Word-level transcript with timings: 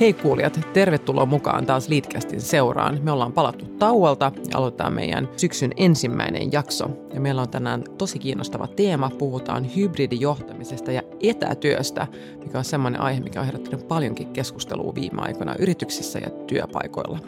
Hei 0.00 0.12
kuulijat, 0.12 0.60
tervetuloa 0.72 1.26
mukaan 1.26 1.66
taas 1.66 1.88
Leadcastin 1.88 2.40
seuraan. 2.40 2.98
Me 3.02 3.12
ollaan 3.12 3.32
palattu 3.32 3.64
tauolta 3.78 4.32
ja 4.50 4.58
aloitetaan 4.58 4.92
meidän 4.92 5.28
syksyn 5.36 5.72
ensimmäinen 5.76 6.52
jakso. 6.52 6.90
Ja 7.14 7.20
meillä 7.20 7.42
on 7.42 7.48
tänään 7.48 7.84
tosi 7.98 8.18
kiinnostava 8.18 8.66
teema. 8.66 9.10
Puhutaan 9.18 9.76
hybridijohtamisesta 9.76 10.92
ja 10.92 11.02
etätyöstä, 11.22 12.06
mikä 12.44 12.58
on 12.58 12.64
semmoinen 12.64 13.00
aihe, 13.00 13.20
mikä 13.20 13.40
on 13.40 13.46
herättänyt 13.46 13.88
paljonkin 13.88 14.32
keskustelua 14.32 14.94
viime 14.94 15.22
aikoina 15.22 15.54
yrityksissä 15.58 16.18
ja 16.18 16.30
työpaikoilla. 16.30 17.18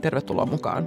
Tervetuloa 0.00 0.46
mukaan. 0.46 0.86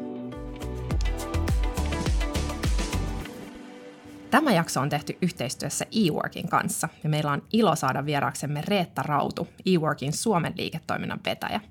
Tämä 4.32 4.52
jakso 4.52 4.82
on 4.82 4.90
tehty 4.90 5.18
yhteistyössä 5.22 5.86
eWorkin 6.08 6.50
kanssa 6.50 6.90
ja 7.04 7.10
meillä 7.10 7.32
on 7.32 7.44
ilo 7.54 7.76
saada 7.76 8.06
vieraaksemme 8.06 8.62
Reetta 8.62 9.04
Rautu, 9.04 9.48
eWorkin 9.66 10.14
Suomen 10.14 10.54
liiketoiminnan 10.58 11.20
vetäjä. 11.26 11.62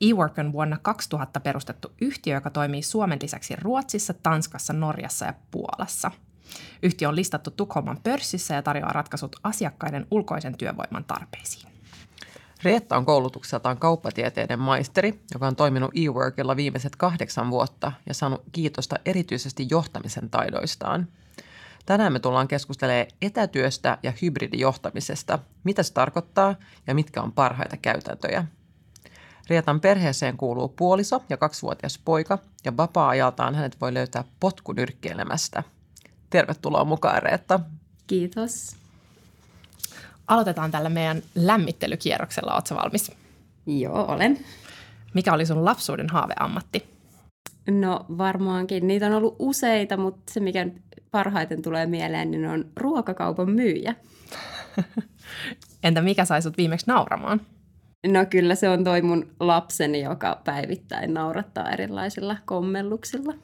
eWork 0.00 0.38
on 0.38 0.52
vuonna 0.52 0.78
2000 0.82 1.40
perustettu 1.40 1.92
yhtiö, 2.00 2.34
joka 2.34 2.50
toimii 2.50 2.82
Suomen 2.82 3.18
lisäksi 3.22 3.56
Ruotsissa, 3.56 4.14
Tanskassa, 4.14 4.72
Norjassa 4.72 5.26
ja 5.26 5.34
Puolassa. 5.50 6.10
Yhtiö 6.82 7.08
on 7.08 7.16
listattu 7.16 7.50
Tukholman 7.50 8.00
pörssissä 8.02 8.54
ja 8.54 8.62
tarjoaa 8.62 8.92
ratkaisut 8.92 9.36
asiakkaiden 9.42 10.06
ulkoisen 10.10 10.56
työvoiman 10.56 11.04
tarpeisiin. 11.04 11.72
Reetta 12.62 12.96
on 12.96 13.04
koulutukseltaan 13.04 13.78
kauppatieteiden 13.78 14.58
maisteri, 14.58 15.20
joka 15.34 15.46
on 15.46 15.56
toiminut 15.56 15.90
eWorkilla 15.94 16.56
viimeiset 16.56 16.96
kahdeksan 16.96 17.50
vuotta 17.50 17.92
ja 18.06 18.14
saanut 18.14 18.42
kiitosta 18.52 18.96
erityisesti 19.04 19.66
johtamisen 19.70 20.30
taidoistaan– 20.30 21.08
Tänään 21.86 22.12
me 22.12 22.18
tullaan 22.18 22.48
keskustelemaan 22.48 23.06
etätyöstä 23.22 23.98
ja 24.02 24.12
hybridijohtamisesta, 24.22 25.38
mitä 25.64 25.82
se 25.82 25.92
tarkoittaa 25.92 26.54
ja 26.86 26.94
mitkä 26.94 27.22
on 27.22 27.32
parhaita 27.32 27.76
käytäntöjä. 27.76 28.44
Rietan 29.48 29.80
perheeseen 29.80 30.36
kuuluu 30.36 30.68
puoliso 30.68 31.22
ja 31.28 31.36
kaksivuotias 31.36 31.98
poika 32.04 32.38
ja 32.64 32.76
vapaa-ajaltaan 32.76 33.54
hänet 33.54 33.80
voi 33.80 33.94
löytää 33.94 34.24
potkunyrkkeilemästä. 34.40 35.62
Tervetuloa 36.30 36.84
mukaan 36.84 37.22
Reetta. 37.22 37.60
Kiitos. 38.06 38.76
Aloitetaan 40.26 40.70
tällä 40.70 40.88
meidän 40.88 41.22
lämmittelykierroksella. 41.34 42.54
Oletko 42.54 42.74
valmis? 42.74 43.12
Joo, 43.66 44.04
olen. 44.12 44.44
Mikä 45.14 45.32
oli 45.32 45.46
sun 45.46 45.64
lapsuuden 45.64 46.08
haaveammatti? 46.08 46.86
No 47.70 48.06
varmaankin. 48.18 48.86
Niitä 48.86 49.06
on 49.06 49.12
ollut 49.12 49.36
useita, 49.38 49.96
mutta 49.96 50.32
se 50.32 50.40
mikä 50.40 50.66
parhaiten 51.12 51.62
tulee 51.62 51.86
mieleen, 51.86 52.30
niin 52.30 52.46
on 52.46 52.64
ruokakaupan 52.76 53.50
myyjä. 53.50 53.94
Entä 55.84 56.02
mikä 56.02 56.24
sai 56.24 56.42
sut 56.42 56.56
viimeksi 56.56 56.86
nauramaan? 56.86 57.40
No 58.06 58.26
kyllä 58.30 58.54
se 58.54 58.68
on 58.68 58.84
toi 58.84 59.02
mun 59.02 59.34
lapseni, 59.40 60.02
joka 60.02 60.40
päivittäin 60.44 61.14
naurattaa 61.14 61.70
erilaisilla 61.70 62.36
kommelluksilla. 62.44 63.34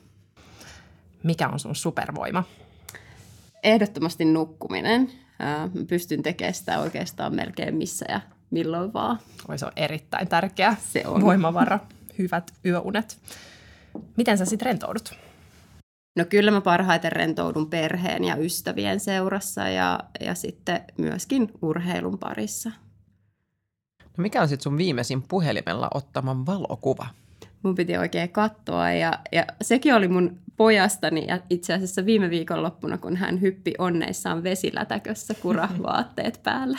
Mikä 1.23 1.49
on 1.49 1.61
sun 1.61 1.77
supervoima? 1.77 2.45
Ehdottomasti 3.63 4.25
nukkuminen. 4.25 5.11
Pystyn 5.89 6.23
tekemään 6.23 6.55
sitä 6.55 6.79
oikeastaan 6.79 7.35
melkein 7.35 7.75
missä 7.75 8.07
ja 8.09 8.21
milloin 8.51 8.93
vaan. 8.93 9.19
Oi, 9.49 9.59
se 9.59 9.67
on 9.67 9.73
erittäin 9.77 10.29
tärkeä 10.29 10.77
se 10.93 11.03
on. 11.07 11.21
voimavara. 11.21 11.79
Hyvät 12.19 12.51
yöunet. 12.65 13.19
Miten 14.17 14.39
sä 14.39 14.45
sitten 14.45 14.67
rentoudut? 14.67 15.15
No 16.19 16.25
kyllä 16.25 16.51
mä 16.51 16.61
parhaiten 16.61 17.13
rentoudun 17.13 17.71
perheen 17.71 18.25
ja 18.25 18.37
ystävien 18.37 19.01
seurassa 19.01 19.69
ja, 19.69 20.01
ja 20.21 20.35
sitten 20.35 20.81
myöskin 20.97 21.53
urheilun 21.63 22.19
parissa. 22.19 22.71
No 24.03 24.23
mikä 24.23 24.43
on 24.43 24.49
sitten 24.49 24.63
sun 24.63 24.79
viimeisin 24.79 25.23
puhelimella 25.23 25.89
ottaman 25.95 26.47
valokuva? 26.47 27.07
Mun 27.63 27.75
piti 27.75 27.97
oikein 27.97 28.29
katsoa 28.29 28.91
ja, 28.91 29.13
ja 29.33 29.45
sekin 29.63 29.95
oli 29.95 30.09
mun 30.09 30.39
pojastani 30.57 31.27
ja 31.29 31.41
itse 31.51 31.75
asiassa 31.75 32.07
viime 32.07 32.31
viikonloppuna, 32.31 32.99
kun 32.99 33.17
hän 33.17 33.41
hyppi 33.41 33.75
onneissaan 33.79 34.43
vesilätäkössä 34.43 35.35
kuravaatteet 35.35 36.41
päällä. 36.45 36.79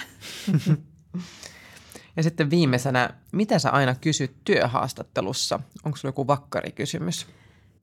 Ja 2.17 2.23
sitten 2.23 2.49
viimeisenä, 2.49 3.09
mitä 3.31 3.59
sä 3.59 3.69
aina 3.69 3.95
kysyt 3.95 4.31
työhaastattelussa? 4.45 5.59
Onko 5.85 5.97
sulla 5.97 6.09
joku 6.09 6.28
vakkarikysymys? 6.28 7.28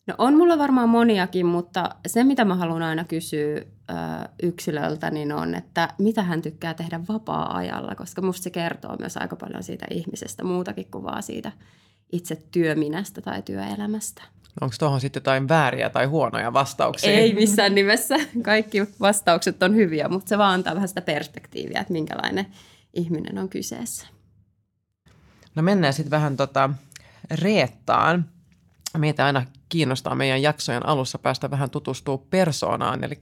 No 0.06 0.14
on 0.18 0.36
mulla 0.36 0.58
varmaan 0.58 0.88
moniakin, 0.88 1.46
mutta 1.46 1.90
se 2.06 2.24
mitä 2.24 2.44
mä 2.44 2.54
haluan 2.54 2.82
aina 2.82 3.04
kysyä 3.04 3.56
ö, 3.56 3.94
yksilöltä, 4.42 5.10
niin 5.10 5.32
on, 5.32 5.54
että 5.54 5.88
mitä 5.98 6.22
hän 6.22 6.42
tykkää 6.42 6.74
tehdä 6.74 7.00
vapaa-ajalla, 7.08 7.94
koska 7.94 8.22
musta 8.22 8.42
se 8.42 8.50
kertoo 8.50 8.96
myös 8.98 9.16
aika 9.16 9.36
paljon 9.36 9.62
siitä 9.62 9.86
ihmisestä, 9.90 10.44
muutakin 10.44 10.90
kuin 10.90 11.04
vaan 11.04 11.22
siitä 11.22 11.52
itse 12.12 12.42
työminästä 12.50 13.20
tai 13.20 13.42
työelämästä. 13.42 14.22
Onko 14.60 14.74
tuohon 14.78 15.00
sitten 15.00 15.20
jotain 15.20 15.48
vääriä 15.48 15.90
tai 15.90 16.06
huonoja 16.06 16.52
vastauksia? 16.52 17.10
Ei 17.10 17.34
missään 17.34 17.74
nimessä. 17.74 18.16
Kaikki 18.42 18.78
vastaukset 19.00 19.62
on 19.62 19.74
hyviä, 19.74 20.08
mutta 20.08 20.28
se 20.28 20.38
vaan 20.38 20.54
antaa 20.54 20.74
vähän 20.74 20.88
sitä 20.88 21.00
perspektiiviä, 21.00 21.80
että 21.80 21.92
minkälainen 21.92 22.46
ihminen 22.94 23.38
on 23.38 23.48
kyseessä. 23.48 24.06
No 25.54 25.62
mennään 25.62 25.92
sitten 25.92 26.10
vähän 26.10 26.36
tota 26.36 26.70
Reettaan. 27.30 28.24
Meitä 28.98 29.26
aina 29.26 29.46
kiinnostaa 29.68 30.14
meidän 30.14 30.42
jaksojen 30.42 30.86
alussa 30.86 31.18
päästä 31.18 31.50
vähän 31.50 31.70
tutustua 31.70 32.18
persoonaan, 32.18 33.04
eli 33.04 33.18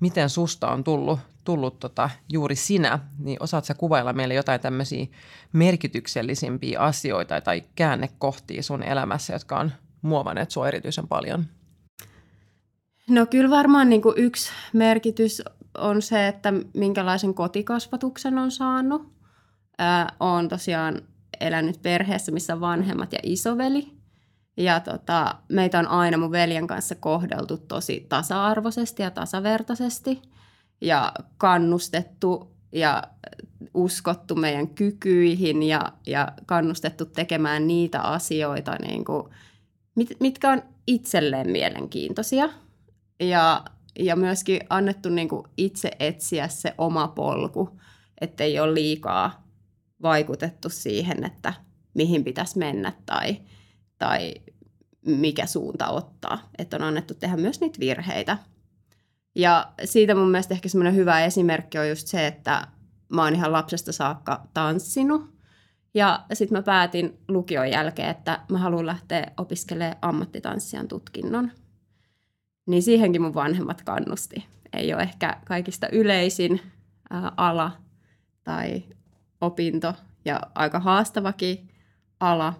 miten 0.00 0.30
susta 0.30 0.70
on 0.70 0.84
tullut, 0.84 1.20
tullut 1.44 1.78
tota, 1.78 2.10
juuri 2.28 2.56
sinä, 2.56 2.98
niin 3.18 3.36
osaat 3.40 3.64
sä 3.64 3.74
kuvailla 3.74 4.12
meille 4.12 4.34
jotain 4.34 4.60
tämmöisiä 4.60 5.06
merkityksellisimpiä 5.52 6.80
asioita 6.80 7.40
tai 7.40 7.62
käännekohtia 7.74 8.62
sun 8.62 8.82
elämässä, 8.82 9.32
jotka 9.32 9.58
on 9.58 9.72
muovanneet 10.02 10.50
sua 10.50 10.68
erityisen 10.68 11.08
paljon? 11.08 11.44
No 13.08 13.26
kyllä 13.26 13.50
varmaan 13.50 13.88
niin 13.88 14.02
kuin 14.02 14.18
yksi 14.18 14.50
merkitys 14.72 15.42
on 15.78 16.02
se, 16.02 16.28
että 16.28 16.52
minkälaisen 16.74 17.34
kotikasvatuksen 17.34 18.38
on 18.38 18.50
saanut. 18.50 19.14
Olen 20.20 20.48
tosiaan 20.48 21.02
elänyt 21.40 21.82
perheessä, 21.82 22.32
missä 22.32 22.60
vanhemmat 22.60 23.12
ja 23.12 23.18
isoveli. 23.22 23.93
Ja 24.56 24.80
tota, 24.80 25.34
meitä 25.48 25.78
on 25.78 25.86
aina 25.86 26.16
mun 26.16 26.30
veljen 26.30 26.66
kanssa 26.66 26.94
kohdeltu 26.94 27.56
tosi 27.56 28.06
tasa-arvoisesti 28.08 29.02
ja 29.02 29.10
tasavertaisesti 29.10 30.22
ja 30.80 31.12
kannustettu 31.36 32.54
ja 32.72 33.02
uskottu 33.74 34.34
meidän 34.34 34.68
kykyihin 34.68 35.62
ja, 35.62 35.92
ja 36.06 36.32
kannustettu 36.46 37.04
tekemään 37.04 37.66
niitä 37.66 38.00
asioita, 38.00 38.76
niin 38.80 39.04
kuin, 39.04 39.22
mit, 39.96 40.08
mitkä 40.20 40.50
on 40.50 40.62
itselleen 40.86 41.50
mielenkiintoisia. 41.50 42.48
Ja, 43.20 43.64
ja 43.98 44.16
myöskin 44.16 44.60
annettu 44.70 45.08
niin 45.08 45.28
kuin 45.28 45.46
itse 45.56 45.90
etsiä 45.98 46.48
se 46.48 46.74
oma 46.78 47.08
polku, 47.08 47.80
ettei 48.20 48.60
ole 48.60 48.74
liikaa 48.74 49.48
vaikutettu 50.02 50.68
siihen, 50.68 51.24
että 51.24 51.54
mihin 51.94 52.24
pitäisi 52.24 52.58
mennä 52.58 52.92
tai, 53.06 53.36
tai 53.98 54.34
mikä 55.06 55.46
suunta 55.46 55.88
ottaa. 55.88 56.38
Että 56.58 56.76
on 56.76 56.82
annettu 56.82 57.14
tehdä 57.14 57.36
myös 57.36 57.60
niitä 57.60 57.80
virheitä. 57.80 58.38
Ja 59.34 59.72
siitä 59.84 60.14
mun 60.14 60.30
mielestä 60.30 60.54
ehkä 60.54 60.68
semmoinen 60.68 60.94
hyvä 60.94 61.24
esimerkki 61.24 61.78
on 61.78 61.88
just 61.88 62.06
se, 62.06 62.26
että 62.26 62.68
mä 63.08 63.22
oon 63.22 63.34
ihan 63.34 63.52
lapsesta 63.52 63.92
saakka 63.92 64.46
tanssinut. 64.54 65.34
Ja 65.94 66.26
sitten 66.32 66.58
mä 66.58 66.62
päätin 66.62 67.18
lukion 67.28 67.70
jälkeen, 67.70 68.10
että 68.10 68.40
mä 68.50 68.58
haluan 68.58 68.86
lähteä 68.86 69.32
opiskelemaan 69.36 69.96
ammattitanssijan 70.02 70.88
tutkinnon. 70.88 71.50
Niin 72.66 72.82
siihenkin 72.82 73.22
mun 73.22 73.34
vanhemmat 73.34 73.82
kannusti. 73.82 74.46
Ei 74.72 74.94
ole 74.94 75.02
ehkä 75.02 75.40
kaikista 75.44 75.88
yleisin 75.88 76.60
ää, 77.10 77.32
ala 77.36 77.72
tai 78.44 78.84
opinto 79.40 79.94
ja 80.24 80.40
aika 80.54 80.80
haastavakin 80.80 81.68
ala. 82.20 82.54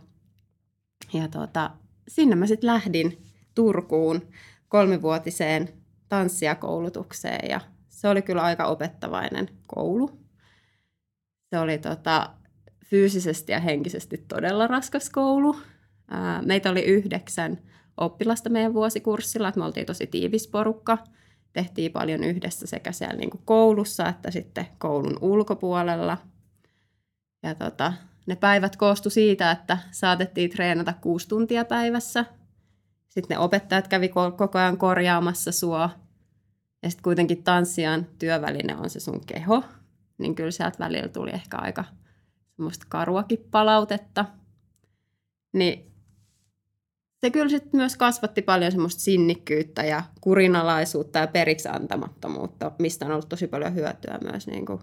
Ja 1.13 1.29
tota, 1.29 1.71
sinne 2.09 2.37
mä 2.37 2.47
sitten 2.47 2.67
lähdin 2.67 3.25
Turkuun 3.55 4.23
kolmivuotiseen 4.69 5.69
tanssia 6.09 6.55
koulutukseen 6.55 7.51
ja 7.51 7.61
se 7.89 8.09
oli 8.09 8.23
kyllä 8.23 8.43
aika 8.43 8.65
opettavainen 8.65 9.49
koulu. 9.67 10.21
Se 11.51 11.59
oli 11.59 11.79
tota, 11.79 12.31
fyysisesti 12.85 13.53
ja 13.53 13.61
henkisesti 13.61 14.25
todella 14.29 14.67
raskas 14.67 15.11
koulu. 15.11 15.57
meitä 16.45 16.71
oli 16.71 16.83
yhdeksän 16.83 17.59
oppilasta 17.97 18.51
meidän 18.51 18.75
vuosikurssilla, 18.75 19.49
että 19.49 19.61
me 19.61 19.67
oltiin 19.67 19.87
tosi 19.87 20.07
tiivis 20.07 20.49
porukka. 20.49 20.99
Tehtiin 21.53 21.93
paljon 21.93 22.25
yhdessä 22.25 22.67
sekä 22.67 22.93
siellä 22.93 23.17
niin 23.17 23.31
kuin 23.31 23.43
koulussa 23.45 24.09
että 24.09 24.31
sitten 24.31 24.67
koulun 24.79 25.19
ulkopuolella. 25.21 26.19
Ja 27.43 27.55
tota, 27.55 27.93
ne 28.27 28.37
päivät 28.37 28.77
koostu 28.77 29.11
siitä, 29.11 29.51
että 29.51 29.79
saatettiin 29.91 30.51
treenata 30.51 30.93
kuusi 30.93 31.29
tuntia 31.29 31.65
päivässä. 31.65 32.25
Sitten 33.09 33.35
ne 33.35 33.39
opettajat 33.39 33.89
kävi 33.89 34.09
koko 34.09 34.59
ajan 34.59 34.79
korjaamassa 34.79 35.53
sua. 35.53 35.91
Ja 36.83 36.91
sitten 36.91 37.03
kuitenkin 37.03 37.43
tanssijan 37.43 38.07
työväline 38.19 38.77
on 38.77 38.91
se 38.91 39.01
sun 39.01 39.27
keho. 39.27 39.65
Niin 40.19 40.35
kyllä 40.35 40.51
sieltä 40.51 40.79
välillä 40.79 41.09
tuli 41.09 41.31
ehkä 41.31 41.57
aika 41.57 41.85
semmoista 42.57 42.87
karuakin 42.89 43.49
palautetta. 43.51 44.25
Niin 45.53 45.95
se 47.21 47.31
kyllä 47.31 47.49
sitten 47.49 47.77
myös 47.77 47.97
kasvatti 47.97 48.43
paljon 48.43 48.73
semmoista 48.73 49.01
sinnikkyyttä 49.01 49.85
ja 49.85 50.03
kurinalaisuutta 50.21 51.19
ja 51.19 51.27
periksi 51.27 51.69
antamattomuutta, 51.69 52.73
mistä 52.79 53.07
on 53.07 53.13
ollut 53.13 53.29
tosi 53.29 53.47
paljon 53.47 53.75
hyötyä 53.75 54.19
myös 54.23 54.47
niin 54.47 54.67
kuin 54.67 54.81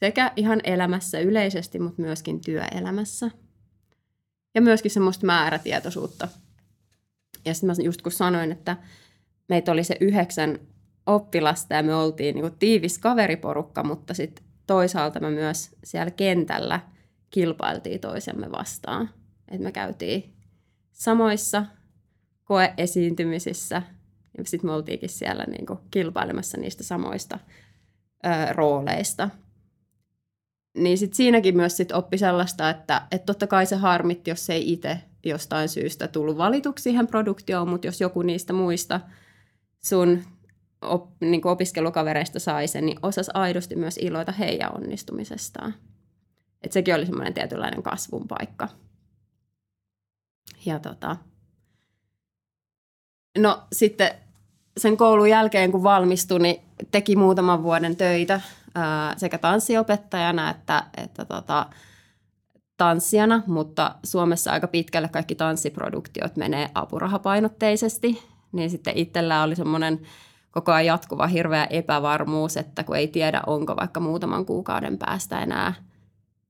sekä 0.00 0.32
ihan 0.36 0.60
elämässä 0.64 1.20
yleisesti, 1.20 1.78
mutta 1.78 2.02
myöskin 2.02 2.40
työelämässä. 2.40 3.30
Ja 4.54 4.60
myöskin 4.60 4.90
semmoista 4.90 5.26
määrätietoisuutta. 5.26 6.28
Ja 7.44 7.54
sitten 7.54 7.66
mä 7.66 7.74
just 7.84 8.02
kun 8.02 8.12
sanoin, 8.12 8.52
että 8.52 8.76
meitä 9.48 9.72
oli 9.72 9.84
se 9.84 9.96
yhdeksän 10.00 10.58
oppilasta 11.06 11.74
ja 11.74 11.82
me 11.82 11.94
oltiin 11.94 12.34
niin 12.34 12.58
tiivis 12.58 12.98
kaveriporukka, 12.98 13.84
mutta 13.84 14.14
sitten 14.14 14.44
toisaalta 14.66 15.20
me 15.20 15.30
myös 15.30 15.70
siellä 15.84 16.10
kentällä 16.10 16.80
kilpailtiin 17.30 18.00
toisemme 18.00 18.52
vastaan. 18.52 19.10
Et 19.50 19.60
me 19.60 19.72
käytiin 19.72 20.34
samoissa 20.92 21.66
koeesiintymisissä 22.44 23.82
ja 24.38 24.44
sitten 24.44 24.70
me 24.70 24.74
oltiinkin 24.74 25.08
siellä 25.08 25.44
niin 25.44 25.66
kilpailemassa 25.90 26.60
niistä 26.60 26.84
samoista 26.84 27.38
ö, 28.26 28.52
rooleista. 28.52 29.30
Niin 30.74 30.98
sit 30.98 31.14
siinäkin 31.14 31.56
myös 31.56 31.76
sit 31.76 31.92
oppi 31.92 32.18
sellaista, 32.18 32.70
että, 32.70 33.02
että 33.10 33.26
totta 33.26 33.46
kai 33.46 33.66
se 33.66 33.76
harmitti, 33.76 34.30
jos 34.30 34.50
ei 34.50 34.72
itse 34.72 34.98
jostain 35.24 35.68
syystä 35.68 36.08
tullut 36.08 36.38
valituksi 36.38 36.82
siihen 36.82 37.06
produktioon, 37.06 37.68
mutta 37.68 37.86
jos 37.86 38.00
joku 38.00 38.22
niistä 38.22 38.52
muista 38.52 39.00
sun 39.84 40.22
op, 40.82 41.10
niin 41.20 41.46
opiskelukavereista 41.46 42.38
sai 42.38 42.68
sen, 42.68 42.86
niin 42.86 42.98
osas 43.02 43.30
aidosti 43.34 43.76
myös 43.76 43.98
iloita 43.98 44.32
heidän 44.32 44.74
onnistumisestaan. 44.74 45.74
Et 46.62 46.72
sekin 46.72 46.94
oli 46.94 47.06
semmoinen 47.06 47.34
tietynlainen 47.34 47.82
kasvun 47.82 48.28
paikka. 48.28 48.68
Ja 50.66 50.78
tota, 50.78 51.16
no 53.38 53.62
sitten 53.72 54.10
sen 54.76 54.96
koulun 54.96 55.30
jälkeen, 55.30 55.72
kun 55.72 55.82
valmistui, 55.82 56.38
niin 56.38 56.62
teki 56.90 57.16
muutaman 57.16 57.62
vuoden 57.62 57.96
töitä 57.96 58.40
sekä 59.16 59.38
tanssiopettajana 59.38 60.50
että, 60.50 60.84
että 60.96 61.24
tota, 61.24 61.66
tanssijana, 62.76 63.42
mutta 63.46 63.94
Suomessa 64.02 64.52
aika 64.52 64.68
pitkälle 64.68 65.08
kaikki 65.08 65.34
tanssiproduktiot 65.34 66.36
menee 66.36 66.70
apurahapainotteisesti, 66.74 68.22
niin 68.52 68.70
sitten 68.70 68.96
itsellä 68.96 69.42
oli 69.42 69.56
semmoinen 69.56 70.00
koko 70.50 70.72
ajan 70.72 70.86
jatkuva 70.86 71.26
hirveä 71.26 71.64
epävarmuus, 71.64 72.56
että 72.56 72.84
kun 72.84 72.96
ei 72.96 73.08
tiedä, 73.08 73.42
onko 73.46 73.76
vaikka 73.76 74.00
muutaman 74.00 74.46
kuukauden 74.46 74.98
päästä 74.98 75.40
enää 75.40 75.74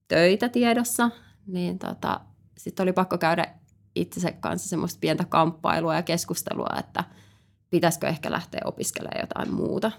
töitä 0.09 0.49
tiedossa, 0.49 1.11
niin 1.47 1.79
tota, 1.79 2.21
sitten 2.59 2.85
oli 2.85 2.93
pakko 2.93 3.19
käydä 3.19 3.47
itsensä 3.95 4.33
kanssa 4.33 4.69
semmoista 4.69 4.99
pientä 5.01 5.25
kamppailua 5.25 5.95
ja 5.95 6.03
keskustelua, 6.03 6.77
että 6.79 7.05
pitäisikö 7.71 8.09
ehkä 8.09 8.31
lähteä 8.31 8.61
opiskelemaan 8.65 9.21
jotain 9.21 9.55
muuta. 9.55 9.93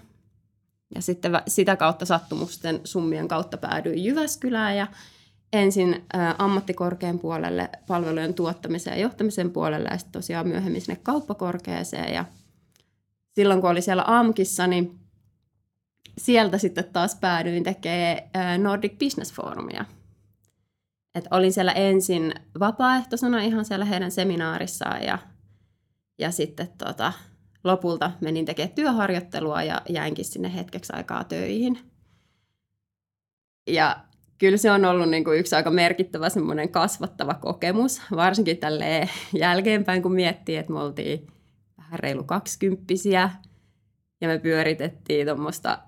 Ja 0.94 1.02
sitten 1.02 1.32
sitä 1.48 1.76
kautta 1.76 2.04
sattumusten 2.04 2.80
summien 2.84 3.28
kautta 3.28 3.56
päädyin 3.56 4.04
Jyväskylään 4.04 4.76
ja 4.76 4.86
ensin 5.52 6.04
ammattikorkean 6.38 7.18
puolelle 7.18 7.70
palvelujen 7.86 8.34
tuottamisen 8.34 8.90
ja 8.90 9.00
johtamisen 9.00 9.50
puolelle 9.50 9.88
ja 9.88 9.98
sitten 9.98 10.12
tosiaan 10.12 10.48
myöhemmin 10.48 10.80
sinne 10.80 11.00
kauppakorkeeseen 11.02 12.14
ja– 12.14 12.24
silloin 13.34 13.60
kun 13.60 13.70
oli 13.70 13.82
siellä 13.82 14.04
AMKissa, 14.06 14.66
niin 14.66 15.00
sieltä 16.18 16.58
sitten 16.58 16.84
taas 16.84 17.14
päädyin 17.14 17.64
tekemään 17.64 18.62
Nordic 18.62 18.98
Business 18.98 19.32
Forumia. 19.32 19.84
Et 21.14 21.28
olin 21.30 21.52
siellä 21.52 21.72
ensin 21.72 22.34
vapaaehtoisena 22.60 23.40
ihan 23.40 23.64
siellä 23.64 23.84
heidän 23.84 24.10
seminaarissaan 24.10 25.04
ja, 25.04 25.18
ja 26.18 26.30
sitten 26.30 26.68
tota, 26.78 27.12
lopulta 27.64 28.12
menin 28.20 28.44
tekemään 28.44 28.74
työharjoittelua 28.74 29.62
ja 29.62 29.82
jäinkin 29.88 30.24
sinne 30.24 30.54
hetkeksi 30.54 30.92
aikaa 30.92 31.24
töihin. 31.24 31.78
Ja 33.66 33.96
kyllä 34.38 34.56
se 34.56 34.70
on 34.70 34.84
ollut 34.84 35.08
niin 35.08 35.24
kuin 35.24 35.38
yksi 35.38 35.56
aika 35.56 35.70
merkittävä 35.70 36.28
semmoinen 36.28 36.68
kasvattava 36.68 37.34
kokemus, 37.34 38.02
varsinkin 38.16 38.58
tälle 38.58 39.08
jälkeenpäin, 39.38 40.02
kun 40.02 40.14
miettii, 40.14 40.56
että 40.56 40.72
me 40.72 40.80
oltiin– 40.80 41.26
vähän 41.90 42.00
reilu 42.00 42.24
kaksikymppisiä 42.24 43.30
ja 44.20 44.28
me 44.28 44.38
pyöritettiin 44.38 45.26
tuommoista 45.26 45.78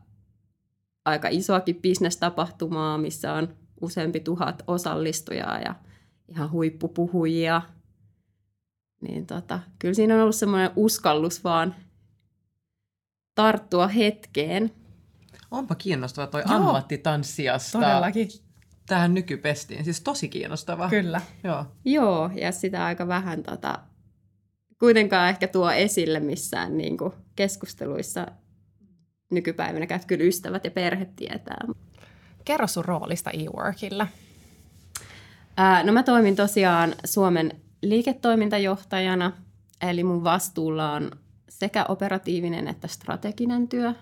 aika 1.04 1.28
isoakin 1.30 1.82
bisnestapahtumaa, 1.82 2.98
missä 2.98 3.32
on 3.32 3.56
useampi 3.80 4.20
tuhat 4.20 4.62
osallistujaa 4.66 5.58
ja 5.58 5.74
ihan 6.28 6.50
huippupuhujia. 6.50 7.62
Niin 9.02 9.26
tota, 9.26 9.58
kyllä 9.78 9.94
siinä 9.94 10.14
on 10.14 10.20
ollut 10.20 10.36
semmoinen 10.36 10.70
uskallus 10.76 11.44
vaan 11.44 11.74
tarttua 13.34 13.88
hetkeen. 13.88 14.70
Onpa 15.50 15.74
kiinnostava 15.74 16.26
toi 16.26 16.42
Joo, 16.48 16.56
ammattitanssiasta. 16.56 17.78
Todellakin. 17.78 18.28
Tähän 18.86 19.14
nykypestiin. 19.14 19.84
Siis 19.84 20.00
tosi 20.00 20.28
kiinnostava. 20.28 20.88
Kyllä. 20.88 21.20
Joo. 21.44 21.66
Joo, 21.84 22.30
ja 22.34 22.52
sitä 22.52 22.84
aika 22.84 23.08
vähän 23.08 23.42
tota, 23.42 23.78
kuitenkaan 24.78 25.28
ehkä 25.28 25.48
tuo 25.48 25.70
esille 25.70 26.20
missään 26.20 26.78
niin 26.78 26.98
kuin 26.98 27.12
keskusteluissa 27.36 28.26
nykypäivänä, 29.30 29.82
että 29.84 30.06
kyllä 30.06 30.24
ystävät 30.24 30.64
ja 30.64 30.70
perhe 30.70 31.04
tietää. 31.16 31.66
Kerro 32.44 32.66
sun 32.66 32.84
roolista 32.84 33.30
eWorkilla. 33.30 34.06
Ää, 35.56 35.82
no 35.82 35.92
mä 35.92 36.02
toimin 36.02 36.36
tosiaan 36.36 36.94
Suomen 37.04 37.60
liiketoimintajohtajana, 37.82 39.32
eli 39.80 40.04
mun 40.04 40.24
vastuulla 40.24 40.92
on 40.92 41.10
sekä 41.48 41.84
operatiivinen 41.88 42.68
että 42.68 42.88
strateginen 42.88 43.68
työ. 43.68 43.94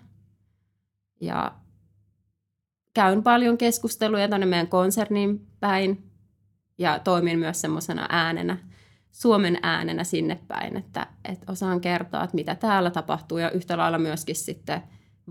Ja 1.21 1.53
käyn 2.95 3.23
paljon 3.23 3.59
keskusteluja 3.59 4.29
tänne 4.29 4.47
meidän 4.47 4.69
konserniin 4.69 5.47
päin 5.61 6.11
ja 6.79 6.99
toimin 6.99 7.39
myös 7.39 7.61
semmoisena 7.61 8.07
äänenä– 8.11 8.59
Suomen 9.11 9.59
äänenä 9.63 10.05
sinne 10.05 10.41
päin, 10.49 10.77
että, 10.77 11.07
että 11.25 11.53
osaan 11.53 11.81
kertoa, 11.81 12.25
että 12.25 12.35
mitä 12.35 12.55
täällä 12.55 12.91
tapahtuu 12.91 13.39
ja 13.39 13.51
yhtä 13.51 13.77
lailla 13.77 13.99
myöskin 13.99 14.37
sitten 14.37 14.83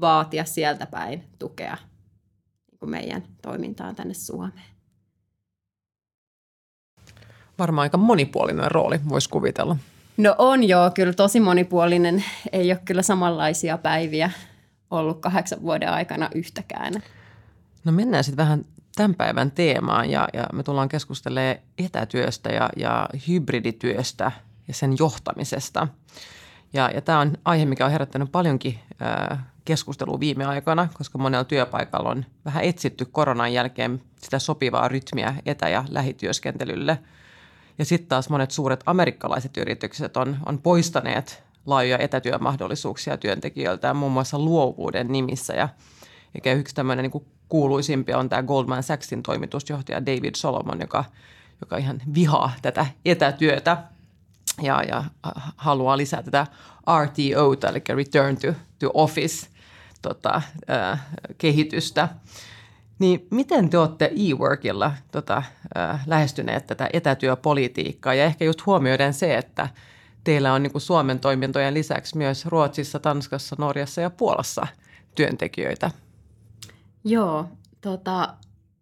vaatia 0.02 0.46
sieltä 0.46 0.86
päin 0.86 1.24
tukea 1.40 1.78
niin 2.72 2.90
meidän 2.90 3.24
toimintaan 3.42 3.96
tänne 3.96 4.14
Suomeen. 4.14 4.79
Varmaan 7.60 7.84
aika 7.84 7.98
monipuolinen 7.98 8.72
rooli, 8.72 9.00
voisi 9.10 9.30
kuvitella. 9.30 9.76
No 10.18 10.36
on 10.38 10.64
joo, 10.64 10.92
kyllä 10.92 11.14
tosi 11.14 11.40
monipuolinen. 11.40 12.24
Ei 12.52 12.72
ole 12.72 12.80
kyllä 12.86 13.02
samanlaisia 13.02 13.78
päiviä 13.78 14.32
ollut 14.92 15.20
kahdeksan 15.20 15.62
vuoden 15.62 15.90
aikana 15.90 16.30
yhtäkään. 16.36 16.94
No 17.84 17.92
mennään 17.92 18.24
sitten 18.24 18.46
vähän 18.46 18.66
tämän 18.96 19.16
päivän 19.16 19.52
teemaan 19.52 20.10
ja, 20.10 20.28
ja 20.34 20.48
me 20.54 20.64
tullaan 20.64 20.90
keskustelemaan 20.90 21.58
etätyöstä 21.78 22.50
ja, 22.50 22.70
ja 22.78 23.10
hybridityöstä 23.28 24.32
ja 24.68 24.74
sen 24.74 24.96
johtamisesta. 25.00 25.88
Ja, 26.74 26.92
ja 26.94 27.02
tämä 27.02 27.20
on 27.20 27.38
aihe, 27.46 27.66
mikä 27.66 27.86
on 27.86 27.92
herättänyt 27.92 28.32
paljonkin 28.32 28.80
ää, 29.00 29.50
keskustelua 29.66 30.20
viime 30.20 30.46
aikoina, 30.46 30.88
koska 30.94 31.18
monella 31.18 31.44
työpaikalla 31.44 32.10
on 32.10 32.26
vähän 32.46 32.64
etsitty 32.64 33.06
koronan 33.06 33.54
jälkeen 33.54 34.02
sitä 34.22 34.40
sopivaa 34.40 34.88
rytmiä 34.88 35.36
etä- 35.46 35.70
ja 35.70 35.86
lähityöskentelylle. 35.90 37.00
Ja 37.80 37.86
sitten 37.86 38.10
taas 38.10 38.30
monet 38.30 38.52
suuret 38.52 38.84
amerikkalaiset 38.86 39.58
yritykset 39.58 40.18
on, 40.18 40.38
on 40.46 40.62
poistaneet 40.62 41.44
laajoja 41.66 41.98
etätyömahdollisuuksia 41.98 43.18
työntekijöiltä 43.18 43.94
muun 43.94 44.12
muassa 44.12 44.40
luovuuden 44.40 45.08
nimissä. 45.08 45.54
Ja, 45.54 45.70
ja 46.46 46.54
yksi 46.54 46.76
tämmöinen 46.76 47.04
niin 47.04 47.26
kuuluisimpia 47.50 48.18
on 48.18 48.30
tämä 48.30 48.44
Goldman 48.44 48.84
Sachsin 48.84 49.24
toimitusjohtaja 49.24 50.06
David 50.06 50.36
Solomon, 50.36 50.82
joka, 50.82 51.06
joka 51.62 51.78
ihan 51.78 52.02
vihaa 52.14 52.52
tätä 52.62 52.86
etätyötä. 53.06 53.78
ja, 54.62 54.84
ja 54.84 55.04
haluaa 55.58 55.98
lisää 55.98 56.24
tätä 56.24 56.48
RTO, 57.04 57.70
eli 57.70 57.84
Return 57.90 58.38
to, 58.38 58.54
to 58.80 58.92
Office 58.94 59.48
tota, 60.02 60.42
äh, 60.70 61.06
kehitystä. 61.38 62.10
Niin 63.00 63.28
miten 63.32 63.70
te 63.70 63.78
olette 63.78 64.06
e-workilla 64.06 64.94
tota, 65.12 65.44
äh, 65.78 66.04
lähestyneet 66.08 66.68
tätä 66.68 66.90
etätyöpolitiikkaa 66.94 68.14
ja 68.14 68.26
ehkä 68.26 68.46
just 68.46 68.66
huomioiden 68.66 69.14
se, 69.14 69.38
että 69.38 69.70
teillä 70.24 70.54
on 70.54 70.64
niin 70.64 70.72
kuin 70.72 70.82
Suomen 70.82 71.20
toimintojen 71.20 71.74
lisäksi 71.74 72.18
myös 72.18 72.46
Ruotsissa, 72.46 73.00
Tanskassa, 73.00 73.56
Norjassa 73.60 74.02
ja 74.02 74.10
Puolassa 74.10 74.68
työntekijöitä? 75.16 75.92
Joo, 77.04 77.46
tota, 77.82 78.34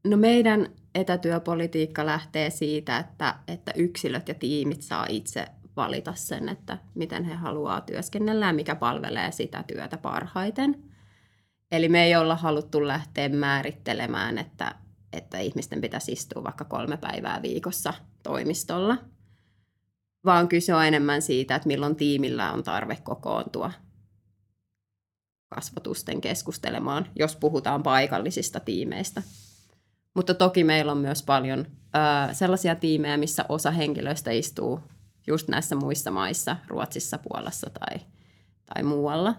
no 0.04 0.18
meidän 0.18 0.68
etätyöpolitiikka 0.96 2.06
lähtee 2.06 2.50
siitä, 2.50 2.98
että, 2.98 3.36
että 3.48 3.72
yksilöt 3.76 4.28
ja 4.28 4.34
tiimit 4.34 4.82
saa 4.82 5.06
itse 5.10 5.46
valita 5.76 6.14
sen, 6.16 6.50
että 6.50 6.78
miten 6.96 7.24
he 7.24 7.34
haluaa 7.34 7.82
työskennellä 7.82 8.46
ja 8.46 8.54
mikä 8.54 8.76
palvelee 8.76 9.32
sitä 9.32 9.64
työtä 9.68 9.98
parhaiten. 9.98 10.84
Eli 11.72 11.90
me 11.90 12.04
ei 12.04 12.16
olla 12.16 12.36
haluttu 12.36 12.88
lähteä 12.88 13.30
määrittelemään, 13.30 14.38
että, 14.38 14.76
että 15.14 15.40
ihmisten 15.40 15.82
pitäisi 15.82 16.12
istua 16.12 16.44
vaikka 16.44 16.66
kolme 16.66 16.98
päivää 16.98 17.42
viikossa 17.42 17.94
toimistolla, 18.24 18.98
vaan 20.26 20.48
kyse 20.48 20.76
on 20.76 20.86
enemmän 20.86 21.22
siitä, 21.22 21.56
että 21.56 21.68
milloin 21.68 21.96
tiimillä 21.96 22.52
on 22.52 22.64
tarve 22.64 22.96
kokoontua 23.04 23.72
kasvatusten 25.56 26.22
keskustelemaan, 26.22 27.06
jos 27.16 27.36
puhutaan 27.36 27.84
paikallisista 27.84 28.60
tiimeistä. 28.60 29.24
Mutta 30.14 30.34
toki 30.34 30.64
meillä 30.64 30.92
on 30.92 30.98
myös 30.98 31.24
paljon 31.24 31.60
ö, 31.60 32.34
sellaisia 32.34 32.76
tiimejä, 32.76 33.18
missä 33.18 33.46
osa 33.50 33.72
henkilöistä 33.72 34.32
istuu 34.32 34.80
just 35.28 35.48
näissä 35.48 35.76
muissa 35.76 36.12
maissa, 36.12 36.56
Ruotsissa, 36.68 37.18
Puolassa 37.18 37.70
tai, 37.70 38.00
tai 38.74 38.84
muualla. 38.84 39.36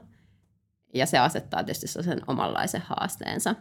Ja 0.95 1.07
se 1.07 1.19
asettaa 1.19 1.65
tietysti 1.65 2.03
sen 2.03 2.21
omanlaisen 2.27 2.83
haasteensa. 2.87 3.55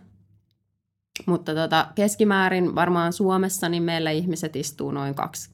Mutta 1.26 1.56
tota, 1.56 1.88
keskimäärin 1.96 2.76
varmaan 2.76 3.14
Suomessa 3.14 3.70
niin 3.70 3.84
meillä 3.84 4.12
ihmiset 4.12 4.56
istuu 4.56 4.92
noin 4.92 5.16
kaksi 5.16 5.50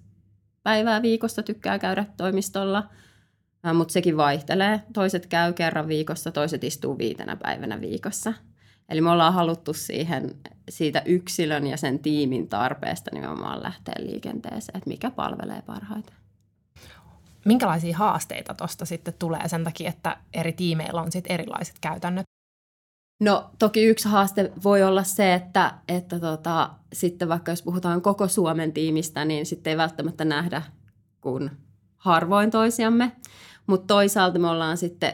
päivää 0.64 1.02
viikossa, 1.02 1.44
tykkää 1.44 1.80
käydä 1.80 2.06
toimistolla, 2.18 2.90
mutta 3.74 3.92
sekin 3.92 4.18
vaihtelee. 4.18 4.82
Toiset 4.94 5.26
käy 5.26 5.54
kerran 5.54 5.88
viikossa, 5.88 6.32
toiset 6.32 6.64
istuu 6.64 6.98
viitenä 6.98 7.36
päivänä 7.36 7.82
viikossa. 7.82 8.34
Eli 8.90 9.02
me 9.02 9.10
ollaan 9.10 9.34
haluttu 9.34 9.74
siihen, 9.74 10.32
siitä 10.70 11.02
yksilön 11.06 11.68
ja 11.68 11.78
sen 11.78 12.00
tiimin 12.00 12.48
tarpeesta 12.48 13.12
nimenomaan 13.14 13.64
lähteä 13.64 13.96
liikenteeseen, 14.00 14.78
että 14.78 14.90
mikä 14.90 15.12
palvelee 15.12 15.62
parhaiten. 15.62 16.23
Minkälaisia 17.46 17.98
haasteita 17.98 18.54
tuosta 18.54 18.86
sitten 18.86 19.14
tulee 19.20 19.48
sen 19.48 19.64
takia, 19.64 19.90
että 19.90 20.18
eri 20.34 20.54
tiimeillä 20.54 21.02
on 21.02 21.12
sitten 21.12 21.34
erilaiset 21.34 21.76
käytännöt? 21.82 22.26
No 23.22 23.50
toki 23.60 23.84
yksi 23.84 24.08
haaste 24.08 24.52
voi 24.64 24.84
olla 24.84 25.04
se, 25.04 25.34
että, 25.34 25.74
että 25.88 26.20
tota, 26.20 26.70
sitten 26.94 27.30
vaikka 27.30 27.52
jos 27.52 27.64
puhutaan 27.64 28.02
koko 28.02 28.28
Suomen 28.28 28.74
tiimistä, 28.74 29.26
niin 29.26 29.46
sitten 29.46 29.72
ei 29.72 29.78
välttämättä 29.78 30.26
nähdä 30.26 30.62
kuin 31.22 31.52
harvoin 31.98 32.52
toisiamme. 32.52 33.12
Mutta 33.68 33.88
toisaalta 33.88 34.40
me 34.40 34.48
ollaan 34.48 34.78
sitten 34.78 35.14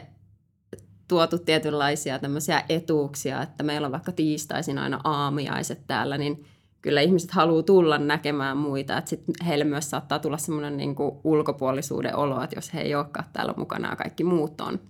tuotu 1.08 1.38
tietynlaisia 1.38 2.18
tämmöisiä 2.18 2.64
etuuksia, 2.68 3.42
että 3.42 3.62
meillä 3.62 3.86
on 3.86 3.92
vaikka 3.92 4.12
tiistaisin 4.12 4.78
aina 4.78 5.00
aamiaiset 5.04 5.86
täällä, 5.86 6.18
niin 6.18 6.44
kyllä 6.82 7.00
ihmiset 7.00 7.30
haluaa 7.30 7.62
tulla 7.62 7.98
näkemään 7.98 8.56
muita. 8.56 8.98
Että 8.98 9.10
sitten 9.10 9.46
heille 9.46 9.64
myös 9.64 9.90
saattaa 9.90 10.18
tulla 10.18 10.38
semmoinen 10.38 10.76
niin 10.76 10.96
ulkopuolisuuden 11.24 12.16
olo, 12.16 12.42
että 12.42 12.56
jos 12.56 12.74
he 12.74 12.80
ei 12.80 12.94
olekaan 12.94 13.26
täällä 13.32 13.54
mukana 13.56 13.90
ja 13.90 13.96
kaikki 13.96 14.24
muut 14.24 14.60
on. 14.60 14.80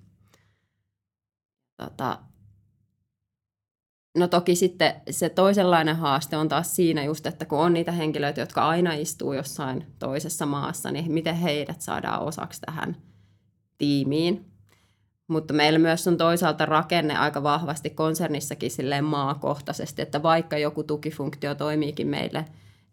Tota, 1.77 2.19
No 4.19 4.29
toki 4.29 4.55
sitten 4.55 4.95
se 5.11 5.29
toisenlainen 5.29 5.97
haaste 5.97 6.37
on 6.37 6.49
taas 6.49 6.77
siinä 6.77 7.05
just, 7.05 7.27
että 7.27 7.45
kun 7.45 7.59
on 7.59 7.73
niitä 7.73 7.93
henkilöitä, 7.93 8.41
jotka 8.41 8.69
aina 8.69 8.93
istuu 8.93 9.33
jossain 9.33 9.87
toisessa 9.99 10.47
maassa, 10.47 10.91
niin 10.91 11.13
miten 11.13 11.37
heidät 11.37 11.81
saadaan 11.81 12.23
osaksi 12.23 12.61
tähän 12.61 12.97
tiimiin. 13.79 14.50
Mutta 15.31 15.55
meillä 15.55 15.79
myös 15.79 16.09
on 16.09 16.17
toisaalta 16.17 16.67
rakenne 16.67 17.17
aika 17.17 17.43
vahvasti 17.43 17.91
konsernissakin 17.91 18.71
silleen 18.71 19.05
maakohtaisesti, 19.05 20.03
että 20.03 20.23
vaikka 20.23 20.59
joku 20.59 20.83
tukifunktio 20.83 21.55
toimiikin 21.55 22.07
meille 22.07 22.45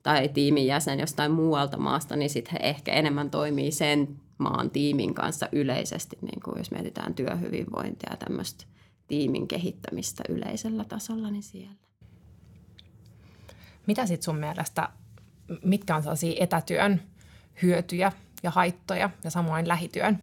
tai 0.03 0.29
tiimin 0.29 0.67
jäsen 0.67 1.00
jostain 1.00 1.32
muualta 1.32 1.77
maasta, 1.77 2.15
niin 2.15 2.29
sitten 2.29 2.53
he 2.53 2.70
ehkä 2.70 2.91
enemmän 2.91 3.29
toimii 3.29 3.72
sen 3.72 4.08
maan 4.38 4.70
tiimin 4.70 5.13
kanssa 5.13 5.50
yleisesti, 5.51 6.17
niin 6.22 6.41
kuin 6.41 6.58
jos 6.58 6.72
mietitään 6.72 7.13
työhyvinvointia 7.13 8.10
ja 8.12 8.17
tämmöistä 8.17 8.65
tiimin 9.08 9.48
kehittämistä 9.48 10.24
yleisellä 10.29 10.84
tasolla, 10.84 11.32
niin 11.32 11.44
siellä. 11.44 11.75
Mitä 13.88 14.06
sitten 14.06 14.25
sun 14.25 14.39
mielestä, 14.39 14.89
mitkä 15.63 15.96
on 15.96 16.01
sellaisia 16.01 16.44
etätyön 16.44 17.01
hyötyjä 17.62 18.12
ja 18.44 18.51
haittoja 18.51 19.10
ja 19.24 19.32
samoin 19.32 19.67
lähityön? 19.67 20.17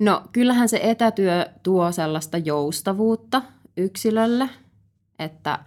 No 0.00 0.22
kyllähän 0.32 0.68
se 0.68 0.80
etätyö 0.82 1.46
tuo 1.62 1.92
sellaista 1.92 2.38
joustavuutta 2.38 3.42
yksilölle, 3.76 4.50
että 5.18 5.58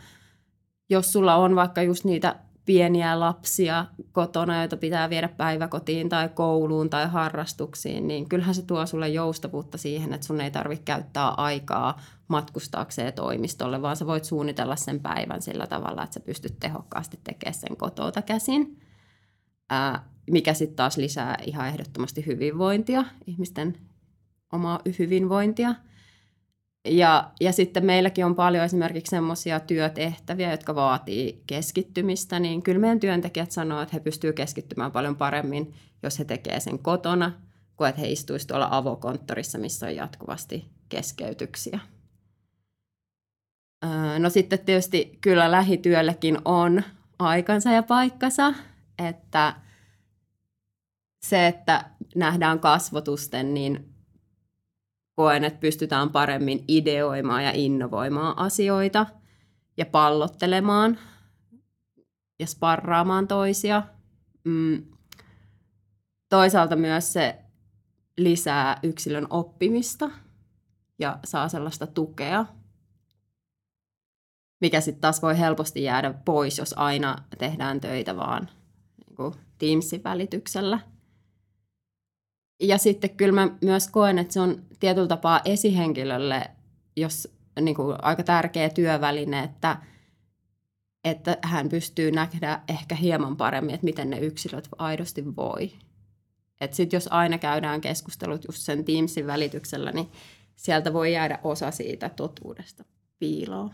jos 0.89 1.13
sulla 1.13 1.35
on 1.35 1.55
vaikka 1.55 1.81
just 1.81 2.03
niitä 2.03 2.35
pieniä 2.65 3.19
lapsia 3.19 3.85
kotona, 4.11 4.59
joita 4.59 4.77
pitää 4.77 5.09
viedä 5.09 5.27
päiväkotiin 5.27 6.09
tai 6.09 6.29
kouluun 6.29 6.89
tai 6.89 7.07
harrastuksiin, 7.07 8.07
niin 8.07 8.29
kyllähän 8.29 8.55
se 8.55 8.61
tuo 8.61 8.85
sulle 8.85 9.09
joustavuutta 9.09 9.77
siihen, 9.77 10.13
että 10.13 10.27
sun 10.27 10.41
ei 10.41 10.51
tarvitse 10.51 10.83
käyttää 10.85 11.29
aikaa 11.29 12.01
matkustaakseen 12.27 13.13
toimistolle, 13.13 13.81
vaan 13.81 13.95
sä 13.95 14.07
voit 14.07 14.23
suunnitella 14.23 14.75
sen 14.75 14.99
päivän 14.99 15.41
sillä 15.41 15.67
tavalla, 15.67 16.03
että 16.03 16.13
sä 16.13 16.19
pystyt 16.19 16.59
tehokkaasti 16.59 17.19
tekemään 17.23 17.53
sen 17.53 17.77
kotota 17.77 18.21
käsin, 18.21 18.79
mikä 20.31 20.53
sitten 20.53 20.75
taas 20.75 20.97
lisää 20.97 21.37
ihan 21.45 21.67
ehdottomasti 21.67 22.25
hyvinvointia, 22.25 23.03
ihmisten 23.27 23.77
omaa 24.53 24.79
hyvinvointia– 24.99 25.75
ja, 26.87 27.31
ja 27.41 27.51
sitten 27.51 27.85
meilläkin 27.85 28.25
on 28.25 28.35
paljon 28.35 28.65
esimerkiksi 28.65 29.09
semmoisia 29.09 29.59
työtehtäviä, 29.59 30.51
jotka 30.51 30.75
vaatii 30.75 31.43
keskittymistä, 31.47 32.39
niin 32.39 32.63
kyllä 32.63 32.79
meidän 32.79 32.99
työntekijät 32.99 33.51
sanoo, 33.51 33.81
että 33.81 33.95
he 33.95 33.99
pystyvät 33.99 34.35
keskittymään 34.35 34.91
paljon 34.91 35.15
paremmin, 35.15 35.73
jos 36.03 36.19
he 36.19 36.25
tekevät 36.25 36.63
sen 36.63 36.79
kotona, 36.79 37.31
kuin 37.75 37.89
että 37.89 38.01
he 38.01 38.07
istuisivat 38.07 38.47
tuolla 38.47 38.67
avokonttorissa, 38.71 39.57
missä 39.57 39.85
on 39.85 39.95
jatkuvasti 39.95 40.65
keskeytyksiä. 40.89 41.79
No 44.19 44.29
sitten 44.29 44.59
tietysti 44.59 45.17
kyllä 45.21 45.51
lähityöllekin 45.51 46.37
on 46.45 46.83
aikansa 47.19 47.71
ja 47.71 47.83
paikkansa, 47.83 48.53
että 49.07 49.55
se, 51.25 51.47
että 51.47 51.85
nähdään 52.15 52.59
kasvotusten, 52.59 53.53
niin 53.53 53.92
koen, 55.15 55.43
että 55.43 55.59
pystytään 55.59 56.09
paremmin 56.09 56.63
ideoimaan 56.67 57.43
ja 57.43 57.51
innovoimaan 57.51 58.37
asioita 58.37 59.05
ja 59.77 59.85
pallottelemaan 59.85 60.99
ja 62.39 62.47
sparraamaan 62.47 63.27
toisia. 63.27 63.83
Mm. 64.43 64.83
Toisaalta 66.29 66.75
myös 66.75 67.13
se 67.13 67.39
lisää 68.17 68.79
yksilön 68.83 69.27
oppimista 69.29 70.09
ja 70.99 71.19
saa 71.25 71.49
sellaista 71.49 71.87
tukea, 71.87 72.45
mikä 74.61 74.81
sitten 74.81 75.01
taas 75.01 75.21
voi 75.21 75.39
helposti 75.39 75.83
jäädä 75.83 76.13
pois, 76.25 76.57
jos 76.57 76.73
aina 76.77 77.15
tehdään 77.37 77.81
töitä 77.81 78.15
vaan 78.15 78.49
niin 79.17 79.33
Teamsin 79.57 80.03
välityksellä– 80.03 80.79
ja 82.59 82.77
sitten 82.77 83.09
kyllä 83.09 83.31
mä 83.31 83.55
myös 83.61 83.87
koen, 83.87 84.17
että 84.17 84.33
se 84.33 84.39
on 84.39 84.63
tietyllä 84.79 85.07
tapaa 85.07 85.41
esihenkilölle, 85.45 86.43
jos 86.95 87.27
niin 87.61 87.75
kuin 87.75 87.97
aika 88.01 88.23
tärkeä 88.23 88.69
työväline, 88.69 89.43
että, 89.43 89.77
että 91.03 91.37
hän 91.41 91.69
pystyy 91.69 92.11
nähdä 92.11 92.61
ehkä 92.67 92.95
hieman 92.95 93.37
paremmin, 93.37 93.75
että 93.75 93.85
miten 93.85 94.09
ne 94.09 94.19
yksilöt 94.19 94.69
aidosti 94.77 95.35
voi. 95.35 95.71
Että 96.61 96.75
sitten 96.75 96.97
jos 96.97 97.07
aina 97.11 97.37
käydään 97.37 97.81
keskustelut 97.81 98.45
just 98.47 98.59
sen 98.59 98.85
Teamsin 98.85 99.27
välityksellä, 99.27 99.91
niin 99.91 100.11
sieltä 100.55 100.93
voi 100.93 101.13
jäädä 101.13 101.39
osa 101.43 101.71
siitä 101.71 102.09
totuudesta 102.09 102.83
piiloon. 103.19 103.71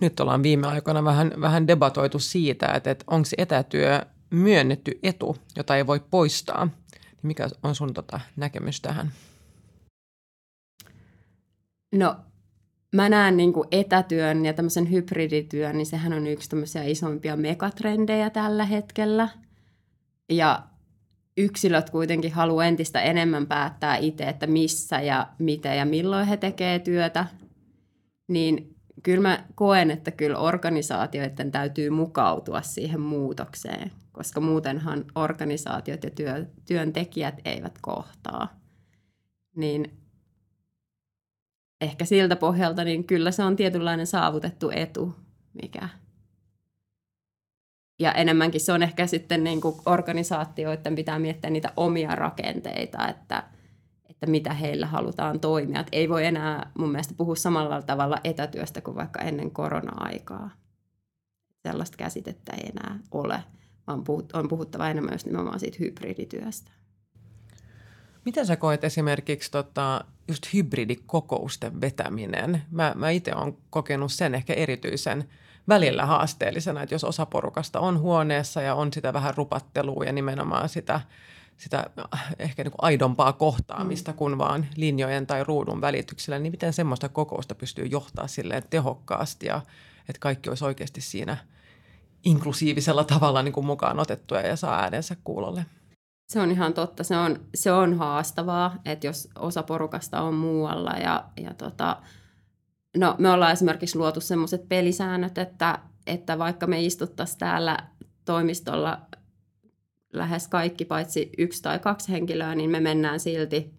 Nyt 0.00 0.20
ollaan 0.20 0.42
viime 0.42 0.66
aikoina 0.66 1.04
vähän, 1.04 1.32
vähän 1.40 1.66
debatoitu 1.66 2.18
siitä, 2.18 2.66
että, 2.66 2.90
että 2.90 3.04
onko 3.06 3.28
etätyö 3.38 4.00
myönnetty 4.30 4.98
etu, 5.02 5.36
jota 5.56 5.76
ei 5.76 5.86
voi 5.86 6.00
poistaa. 6.10 6.64
Niin 6.64 7.18
mikä 7.22 7.48
on 7.62 7.74
sun 7.74 7.94
tota 7.94 8.20
näkemys 8.36 8.80
tähän? 8.80 9.12
No 11.94 12.16
mä 12.94 13.08
näen 13.08 13.36
niin 13.36 13.52
kuin 13.52 13.68
etätyön 13.70 14.44
ja 14.44 14.52
tämmöisen 14.52 14.90
hybridityön, 14.90 15.76
niin 15.76 15.86
sehän 15.86 16.12
on 16.12 16.26
yksi 16.26 16.48
tämmöisiä 16.48 16.84
isompia 16.84 17.36
megatrendejä 17.36 18.30
tällä 18.30 18.64
hetkellä. 18.64 19.28
Ja 20.30 20.62
yksilöt 21.36 21.90
kuitenkin 21.90 22.32
haluaa 22.32 22.64
entistä 22.64 23.00
enemmän 23.00 23.46
päättää 23.46 23.96
itse, 23.96 24.24
että 24.24 24.46
missä 24.46 25.00
ja 25.00 25.28
miten 25.38 25.78
ja 25.78 25.86
milloin 25.86 26.26
he 26.26 26.36
tekevät 26.36 26.84
työtä. 26.84 27.26
Niin 28.28 28.74
kyllä 29.02 29.22
mä 29.22 29.44
koen, 29.54 29.90
että 29.90 30.10
kyllä 30.10 30.38
organisaatioiden 30.38 31.52
täytyy 31.52 31.90
mukautua 31.90 32.62
siihen 32.62 33.00
muutokseen, 33.00 33.92
koska 34.18 34.40
muutenhan 34.40 35.04
organisaatiot 35.14 36.04
ja 36.04 36.10
työ, 36.10 36.46
työntekijät 36.66 37.40
eivät 37.44 37.78
kohtaa. 37.80 38.60
Niin 39.56 39.98
ehkä 41.80 42.04
siltä 42.04 42.36
pohjalta, 42.36 42.84
niin 42.84 43.04
kyllä 43.04 43.30
se 43.30 43.44
on 43.44 43.56
tietynlainen 43.56 44.06
saavutettu 44.06 44.70
etu, 44.70 45.14
mikä 45.62 45.88
ja 47.98 48.12
enemmänkin 48.12 48.60
se 48.60 48.72
on 48.72 48.82
ehkä 48.82 49.06
sitten 49.06 49.44
niin 49.44 49.60
kuin 49.60 49.76
organisaatioiden 49.86 50.94
pitää 50.94 51.18
miettiä 51.18 51.50
niitä 51.50 51.72
omia 51.76 52.14
rakenteita, 52.14 53.08
että, 53.08 53.42
että 54.10 54.26
mitä 54.26 54.54
heillä 54.54 54.86
halutaan 54.86 55.40
toimia. 55.40 55.80
Et 55.80 55.88
ei 55.92 56.08
voi 56.08 56.26
enää 56.26 56.70
mun 56.78 56.90
mielestä 56.90 57.14
puhua 57.14 57.36
samalla 57.36 57.82
tavalla 57.82 58.18
etätyöstä 58.24 58.80
kuin 58.80 58.94
vaikka 58.94 59.20
ennen 59.20 59.50
korona-aikaa. 59.50 60.50
Sellaista 61.62 61.96
käsitettä 61.96 62.52
ei 62.52 62.70
enää 62.70 62.98
ole, 63.10 63.42
vaan 63.88 64.04
on 64.32 64.48
puhuttava 64.48 64.88
enemmän 64.88 65.12
myös 65.12 65.26
nimenomaan 65.26 65.60
siitä 65.60 65.76
hybridityöstä. 65.80 66.70
Miten 68.24 68.46
sä 68.46 68.56
koet 68.56 68.84
esimerkiksi 68.84 69.50
tota, 69.50 70.04
just 70.28 70.52
hybridikokousten 70.54 71.80
vetäminen? 71.80 72.62
Mä, 72.70 72.92
mä 72.96 73.10
itse 73.10 73.34
olen 73.34 73.56
kokenut 73.70 74.12
sen 74.12 74.34
ehkä 74.34 74.52
erityisen 74.54 75.24
välillä 75.68 76.06
haasteellisena, 76.06 76.82
että 76.82 76.94
jos 76.94 77.04
osa 77.04 77.26
porukasta 77.26 77.80
on 77.80 77.98
huoneessa 77.98 78.62
ja 78.62 78.74
on 78.74 78.92
sitä 78.92 79.12
vähän 79.12 79.34
rupattelua 79.36 80.04
ja 80.04 80.12
nimenomaan 80.12 80.68
sitä, 80.68 81.00
sitä 81.56 81.90
ehkä 82.38 82.64
niin 82.64 82.72
kuin 82.72 82.84
aidompaa 82.84 83.32
kohtaamista 83.32 84.10
mm. 84.10 84.16
kuin 84.16 84.38
vaan 84.38 84.66
linjojen 84.76 85.26
tai 85.26 85.44
ruudun 85.44 85.80
välityksellä, 85.80 86.38
niin 86.38 86.52
miten 86.52 86.72
semmoista 86.72 87.08
kokousta 87.08 87.54
pystyy 87.54 87.86
johtaa 87.86 88.26
silleen 88.26 88.62
tehokkaasti 88.70 89.46
ja 89.46 89.60
että 90.08 90.20
kaikki 90.20 90.48
olisi 90.48 90.64
oikeasti 90.64 91.00
siinä 91.00 91.36
inklusiivisella 92.24 93.04
tavalla 93.04 93.42
niin 93.42 93.52
kuin 93.52 93.66
mukaan 93.66 93.98
otettuja 93.98 94.46
ja 94.46 94.56
saa 94.56 94.80
äänensä 94.80 95.16
kuulolle? 95.24 95.66
Se 96.28 96.40
on 96.40 96.50
ihan 96.50 96.74
totta. 96.74 97.04
Se 97.04 97.16
on, 97.16 97.40
se 97.54 97.72
on 97.72 97.98
haastavaa, 97.98 98.76
että 98.84 99.06
jos 99.06 99.28
osa 99.38 99.62
porukasta 99.62 100.20
on 100.20 100.34
muualla 100.34 100.90
ja, 100.90 101.24
ja 101.40 101.54
tota, 101.54 101.96
no, 102.96 103.14
me 103.18 103.30
ollaan 103.30 103.52
esimerkiksi 103.52 103.98
luotu 103.98 104.20
sellaiset 104.20 104.68
pelisäännöt, 104.68 105.38
että, 105.38 105.78
että 106.06 106.38
vaikka 106.38 106.66
me 106.66 106.82
istuttaisiin 106.82 107.38
täällä 107.38 107.78
toimistolla 108.24 109.00
lähes 110.12 110.48
kaikki 110.48 110.84
paitsi 110.84 111.30
yksi 111.38 111.62
tai 111.62 111.78
kaksi 111.78 112.12
henkilöä, 112.12 112.54
niin 112.54 112.70
me 112.70 112.80
mennään 112.80 113.20
silti 113.20 113.78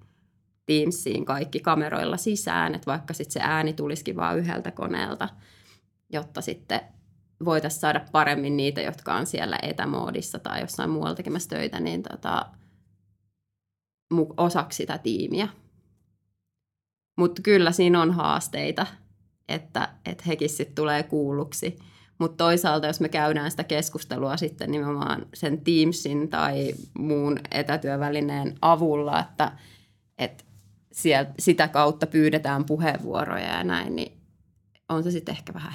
Teamsiin 0.66 1.26
kaikki 1.26 1.60
kameroilla 1.60 2.18
sisään, 2.18 2.76
että 2.76 2.92
vaikka 2.92 3.14
sitten 3.14 3.34
se 3.34 3.40
ääni 3.44 3.74
tulisikin 3.74 4.16
vain 4.16 4.40
yhdeltä 4.40 4.72
koneelta, 4.72 5.30
jotta 6.14 6.42
sitten 6.42 6.82
voitaisiin 7.46 7.82
saada 7.82 8.06
paremmin 8.12 8.58
niitä, 8.58 8.82
jotka 8.82 9.14
on 9.14 9.26
siellä 9.26 9.60
etämoodissa 9.62 10.40
tai 10.40 10.62
jossain 10.62 10.90
muualla 10.90 11.16
tekemässä 11.16 11.50
töitä, 11.50 11.80
niin 11.80 12.04
tota, 12.04 12.46
osaksi 14.38 14.78
sitä 14.78 14.98
tiimiä. 14.98 15.48
Mutta 17.18 17.42
kyllä 17.42 17.72
siinä 17.72 18.02
on 18.02 18.12
haasteita, 18.12 18.88
että, 19.48 19.90
että 20.06 20.24
hekin 20.28 20.50
sitten 20.50 20.76
tulee 20.76 21.04
kuulluksi. 21.04 21.80
Mutta 22.20 22.38
toisaalta, 22.38 22.88
jos 22.88 23.00
me 23.00 23.10
käydään 23.10 23.52
sitä 23.52 23.64
keskustelua 23.64 24.38
sitten 24.38 24.72
nimenomaan 24.72 25.26
sen 25.34 25.62
Teamsin 25.62 26.30
tai 26.30 26.74
muun 26.98 27.40
etätyövälineen 27.52 28.56
avulla, 28.62 29.20
että, 29.20 29.52
että 30.18 30.44
sieltä, 30.92 31.34
sitä 31.40 31.68
kautta 31.68 32.08
pyydetään 32.08 32.66
puheenvuoroja 32.66 33.58
ja 33.58 33.64
näin, 33.64 33.96
niin 33.96 34.20
on 34.90 35.04
se 35.04 35.12
sitten 35.12 35.36
ehkä 35.36 35.54
vähän 35.54 35.74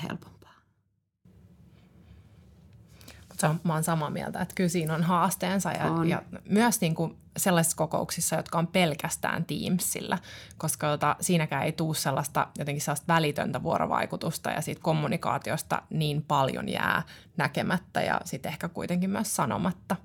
helpompaa 3.49 3.69
mä 3.69 3.75
oon 3.75 3.85
samaa 3.85 4.11
mieltä, 4.11 4.41
että 4.41 4.55
kyllä 4.55 4.69
siinä 4.69 4.95
on 4.95 5.03
haasteensa 5.03 5.73
ja, 5.73 5.85
on. 5.85 6.09
ja 6.09 6.23
myös 6.49 6.81
niin 6.81 6.95
kuin 6.95 7.17
sellaisissa 7.37 7.77
kokouksissa, 7.77 8.37
jotka 8.37 8.59
on 8.59 8.67
pelkästään 8.67 9.45
Teamsillä, 9.45 10.19
koska 10.59 10.87
jota, 10.87 11.17
siinäkään 11.21 11.65
ei 11.65 11.73
tule 11.73 11.95
sellaista 11.95 12.49
jotenkin 12.59 12.83
sellaista 12.83 13.15
välitöntä 13.15 13.63
vuorovaikutusta 13.63 14.51
ja 14.51 14.61
siitä 14.61 14.83
kommunikaatiosta 14.83 15.83
niin 15.91 16.23
paljon 16.23 16.69
jää 16.69 17.03
näkemättä 17.37 18.03
ja 18.03 18.21
sitten 18.25 18.53
ehkä 18.53 18.69
kuitenkin 18.69 19.11
myös 19.11 19.37
sanomatta. 19.37 19.97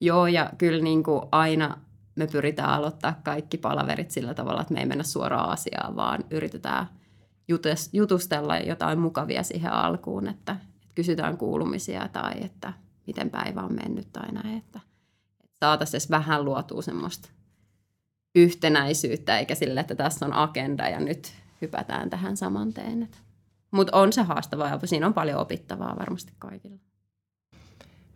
Joo 0.00 0.26
ja 0.26 0.50
kyllä 0.58 0.82
niin 0.82 1.02
kuin 1.02 1.22
aina 1.32 1.78
me 2.14 2.26
pyritään 2.26 2.70
aloittaa 2.70 3.20
kaikki 3.24 3.58
palaverit 3.58 4.10
sillä 4.10 4.34
tavalla, 4.34 4.60
että 4.60 4.74
me 4.74 4.80
ei 4.80 4.86
mennä 4.86 5.04
suoraan 5.04 5.50
asiaan, 5.50 5.96
vaan 5.96 6.24
yritetään 6.30 6.86
jutustella 7.92 8.58
jotain 8.58 8.98
mukavia 8.98 9.42
siihen 9.42 9.72
alkuun, 9.72 10.28
että 10.28 10.56
kysytään 10.94 11.36
kuulumisia 11.36 12.08
tai 12.08 12.32
että 12.44 12.72
miten 13.06 13.30
päivä 13.30 13.60
on 13.60 13.74
mennyt 13.74 14.12
tai 14.12 14.32
näin, 14.32 14.58
että, 14.58 14.80
saataisiin 15.60 15.94
edes 15.98 16.10
vähän 16.10 16.44
luotua 16.44 16.82
semmoista 16.82 17.28
yhtenäisyyttä, 18.34 19.38
eikä 19.38 19.54
sille, 19.54 19.80
että 19.80 19.94
tässä 19.94 20.26
on 20.26 20.32
agenda 20.32 20.88
ja 20.88 21.00
nyt 21.00 21.32
hypätään 21.62 22.10
tähän 22.10 22.36
saman 22.36 22.72
teen. 22.72 23.08
Mutta 23.70 23.96
on 23.96 24.12
se 24.12 24.22
haastavaa 24.22 24.68
ja 24.68 24.78
siinä 24.84 25.06
on 25.06 25.14
paljon 25.14 25.40
opittavaa 25.40 25.96
varmasti 25.98 26.32
kaikilla 26.38 26.91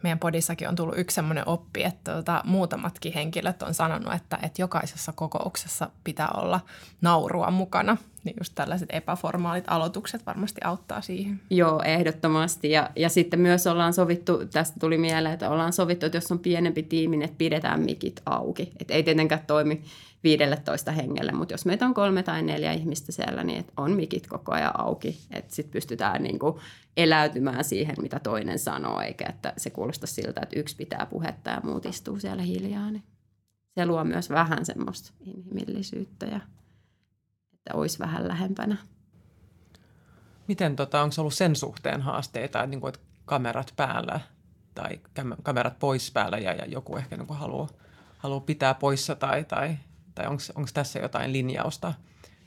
meidän 0.02 0.18
podissakin 0.18 0.68
on 0.68 0.76
tullut 0.76 0.98
yksi 0.98 1.14
semmoinen 1.14 1.48
oppi, 1.48 1.85
että 1.85 2.12
tuota, 2.12 2.42
muutamatkin 2.44 3.12
henkilöt 3.12 3.62
on 3.62 3.74
sanonut, 3.74 4.14
että, 4.14 4.38
että 4.42 4.62
jokaisessa 4.62 5.12
kokouksessa 5.12 5.90
pitää 6.04 6.28
olla 6.35 6.61
naurua 7.00 7.50
mukana. 7.50 7.96
Niin 8.24 8.37
just 8.40 8.52
tällaiset 8.54 8.88
epäformaalit 8.92 9.64
aloitukset 9.66 10.26
varmasti 10.26 10.61
auttaa 10.64 11.00
siihen. 11.00 11.40
Joo, 11.50 11.82
ehdottomasti. 11.82 12.70
Ja, 12.70 12.90
ja 12.96 13.09
sitten 13.09 13.40
myös 13.40 13.66
ollaan 13.66 13.92
sovittu, 13.92 14.46
tästä 14.46 14.80
tuli 14.80 14.98
mieleen, 14.98 15.35
että 15.35 15.50
ollaan 15.50 15.72
sovittu, 15.72 16.06
että 16.06 16.18
jos 16.18 16.32
on 16.32 16.38
pienempi 16.38 16.82
tiimi, 16.82 17.16
niin 17.16 17.24
että 17.24 17.38
pidetään 17.38 17.80
mikit 17.80 18.22
auki. 18.26 18.72
Että 18.80 18.94
ei 18.94 19.02
tietenkään 19.02 19.46
toimi 19.46 19.82
15 20.27 20.93
hengelle, 20.93 21.33
mutta 21.33 21.55
jos 21.55 21.67
meitä 21.67 21.87
on 21.87 21.95
kolme 21.95 22.23
tai 22.23 22.43
neljä 22.43 22.73
ihmistä 22.73 23.12
siellä, 23.12 23.45
niin 23.45 23.61
että 23.61 23.73
on 23.77 23.93
mikit 23.93 24.27
koko 24.27 24.53
ajan 24.53 24.81
auki. 24.81 25.21
Että 25.31 25.55
sitten 25.55 25.73
pystytään 25.73 26.23
niin 26.23 26.39
kuin 26.39 26.61
eläytymään 26.97 27.65
siihen, 27.65 27.97
mitä 28.03 28.19
toinen 28.19 28.59
sanoo, 28.59 29.01
eikä 29.01 29.27
että 29.29 29.53
se 29.57 29.71
kuulosta 29.71 30.07
siltä, 30.07 30.41
että 30.43 30.59
yksi 30.59 30.77
pitää 30.77 31.07
puhetta 31.11 31.51
ja 31.51 31.61
muut 31.65 31.87
istuu 31.87 32.19
siellä 32.19 32.43
hiljaa. 32.43 32.91
Niin 32.91 33.03
se 33.75 33.87
luo 33.87 34.05
myös 34.05 34.31
vähän 34.31 34.65
semmoista 34.65 35.12
inhimillisyyttä 35.21 36.27
ja 36.27 36.41
että 37.55 37.75
olisi 37.75 37.99
vähän 37.99 38.29
lähempänä. 38.29 38.77
Miten, 40.49 40.77
tota, 40.77 41.03
onko 41.03 41.15
ollut 41.19 41.35
sen 41.35 41.57
suhteen 41.57 42.03
haasteita, 42.03 42.59
että, 42.59 42.67
niin 42.67 42.81
kuin, 42.81 42.89
että 42.89 43.07
kamerat 43.25 43.73
päällä 43.77 44.21
tai 44.75 45.01
kamerat 45.43 45.79
pois 45.79 46.11
päällä 46.11 46.39
ja, 46.39 46.53
ja 46.53 46.67
joku 46.67 46.97
ehkä 46.97 47.17
niin 47.17 47.27
kuin 47.27 47.39
haluaa, 47.39 47.69
haluaa 48.19 48.41
pitää 48.41 48.75
poissa 48.75 49.15
tai, 49.15 49.45
tai, 49.45 49.77
tai 50.16 50.26
onko 50.26 50.68
tässä 50.74 50.98
jotain 50.98 51.33
linjausta 51.33 51.94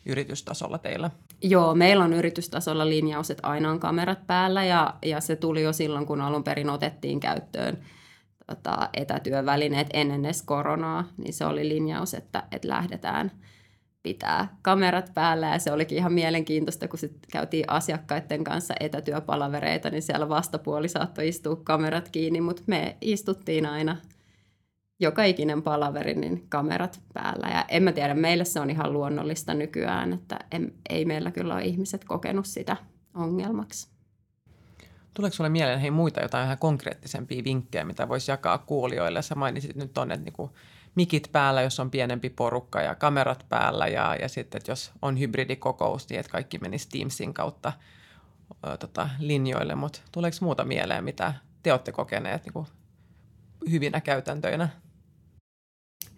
yritystasolla 0.06 0.78
teillä? 0.78 1.12
Joo, 1.42 1.76
meillä 1.76 2.04
on 2.04 2.14
yritystasolla 2.14 2.90
linjaus, 2.90 3.32
että 3.32 3.48
aina 3.48 3.72
on 3.72 3.80
kamerat 3.80 4.28
päällä 4.28 4.64
ja, 4.64 4.94
ja 5.06 5.22
se 5.22 5.36
tuli 5.36 5.62
jo 5.62 5.74
silloin, 5.74 6.06
kun 6.06 6.22
alun 6.22 6.44
perin 6.44 6.70
otettiin 6.70 7.20
käyttöön 7.20 7.78
tota, 8.48 8.90
etätyövälineet 8.94 9.88
ennen 9.94 10.26
edes 10.26 10.42
koronaa, 10.42 11.08
niin 11.18 11.34
se 11.34 11.46
oli 11.46 11.70
linjaus, 11.70 12.14
että, 12.14 12.44
että 12.52 12.68
lähdetään 12.68 13.32
pitää 14.04 14.58
kamerat 14.62 15.12
päällä 15.14 15.48
ja 15.48 15.60
se 15.60 15.72
olikin 15.72 15.98
ihan 15.98 16.14
mielenkiintoista, 16.14 16.88
kun 16.88 17.00
sitten 17.00 17.32
käytiin 17.32 17.70
asiakkaiden 17.70 18.44
kanssa 18.44 18.74
etätyöpalavereita, 18.80 19.90
niin 19.90 20.02
siellä 20.02 20.30
vastapuoli 20.30 20.88
saattoi 20.90 21.28
istua 21.28 21.56
kamerat 21.56 22.10
kiinni, 22.10 22.42
mutta 22.42 22.64
me 22.68 22.98
istuttiin 23.02 23.66
aina– 23.66 23.98
joka 25.00 25.24
ikinen 25.24 25.62
palaveri, 25.62 26.14
niin 26.14 26.46
kamerat 26.50 27.02
päällä. 27.14 27.48
Ja 27.48 27.66
en 27.68 27.84
mä 27.84 27.92
tiedä, 27.92 28.14
meille 28.14 28.46
se 28.46 28.60
on 28.60 28.70
ihan 28.70 28.94
luonnollista 28.94 29.54
nykyään, 29.54 30.14
että 30.14 30.40
en, 30.52 30.74
ei 30.90 31.06
meillä 31.06 31.32
kyllä 31.32 31.54
ole 31.54 31.64
ihmiset 31.66 32.06
kokenut 32.06 32.46
sitä 32.46 32.78
ongelmaksi. 33.14 33.90
Tuleeko 35.14 35.36
sinulle 35.36 35.50
mieleen 35.50 35.80
hei, 35.80 35.92
muita 35.92 36.22
jotain 36.22 36.44
vähän 36.44 36.58
konkreettisempia 36.58 37.44
vinkkejä, 37.44 37.86
mitä 37.86 38.10
voisi 38.10 38.32
jakaa 38.32 38.58
kuulijoille? 38.58 39.22
Sä 39.22 39.36
mainitsit 39.36 39.76
nyt 39.76 39.94
tuonne, 39.94 40.14
että 40.14 40.26
niinku 40.26 40.52
mikit 40.96 41.30
päällä, 41.32 41.62
jos 41.62 41.80
on 41.80 41.92
pienempi 41.92 42.30
porukka 42.30 42.82
ja 42.82 42.96
kamerat 42.96 43.46
päällä 43.50 43.88
ja, 43.88 44.16
ja 44.22 44.30
sitten, 44.30 44.58
että 44.58 44.72
jos 44.72 44.92
on 45.02 45.20
hybridikokous, 45.20 46.10
niin 46.10 46.20
että 46.20 46.32
kaikki 46.32 46.58
menisi 46.58 46.90
Teamsin 46.90 47.34
kautta 47.34 47.74
ö, 48.68 48.78
tota, 48.78 49.10
linjoille. 49.20 49.76
Mutta 49.76 50.00
tuleeko 50.12 50.38
muuta 50.42 50.66
mieleen, 50.66 51.04
mitä 51.04 51.34
te 51.64 51.72
olette 51.72 51.92
kokeneet 51.92 52.46
niinku 52.46 52.68
hyvinä 53.72 54.02
käytäntöinä? 54.02 54.70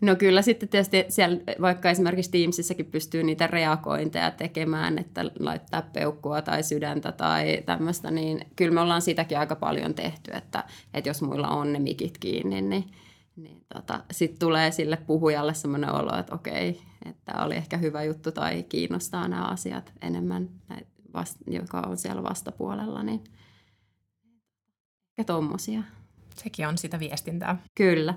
No 0.01 0.15
kyllä 0.15 0.41
sitten 0.41 0.69
tietysti 0.69 1.05
siellä 1.09 1.37
vaikka 1.61 1.89
esimerkiksi 1.89 2.31
Teamsissäkin 2.31 2.85
pystyy 2.85 3.23
niitä 3.23 3.47
reagointeja 3.47 4.31
tekemään, 4.31 4.99
että 4.99 5.31
laittaa 5.39 5.81
peukkua 5.81 6.41
tai 6.41 6.63
sydäntä 6.63 7.11
tai 7.11 7.63
tämmöistä, 7.65 8.11
niin 8.11 8.45
kyllä 8.55 8.73
me 8.73 8.81
ollaan 8.81 9.01
sitäkin 9.01 9.39
aika 9.39 9.55
paljon 9.55 9.93
tehty, 9.93 10.31
että, 10.33 10.63
että 10.93 11.09
jos 11.09 11.21
muilla 11.21 11.47
on 11.47 11.73
ne 11.73 11.79
mikit 11.79 12.17
kiinni, 12.17 12.61
niin, 12.61 12.91
niin 13.35 13.65
tota, 13.73 14.03
sitten 14.11 14.39
tulee 14.39 14.71
sille 14.71 14.97
puhujalle 14.97 15.53
semmoinen 15.53 15.91
olo, 15.91 16.19
että 16.19 16.35
okei, 16.35 16.81
että 17.05 17.43
oli 17.43 17.55
ehkä 17.55 17.77
hyvä 17.77 18.03
juttu 18.03 18.31
tai 18.31 18.63
kiinnostaa 18.63 19.27
nämä 19.27 19.45
asiat 19.45 19.93
enemmän, 20.01 20.49
joka 21.47 21.79
on 21.79 21.97
siellä 21.97 22.23
vastapuolella, 22.23 23.03
niin 23.03 23.23
ja 25.17 25.23
tommosia. 25.23 25.83
Sekin 26.35 26.67
on 26.67 26.77
sitä 26.77 26.99
viestintää. 26.99 27.57
Kyllä 27.75 28.13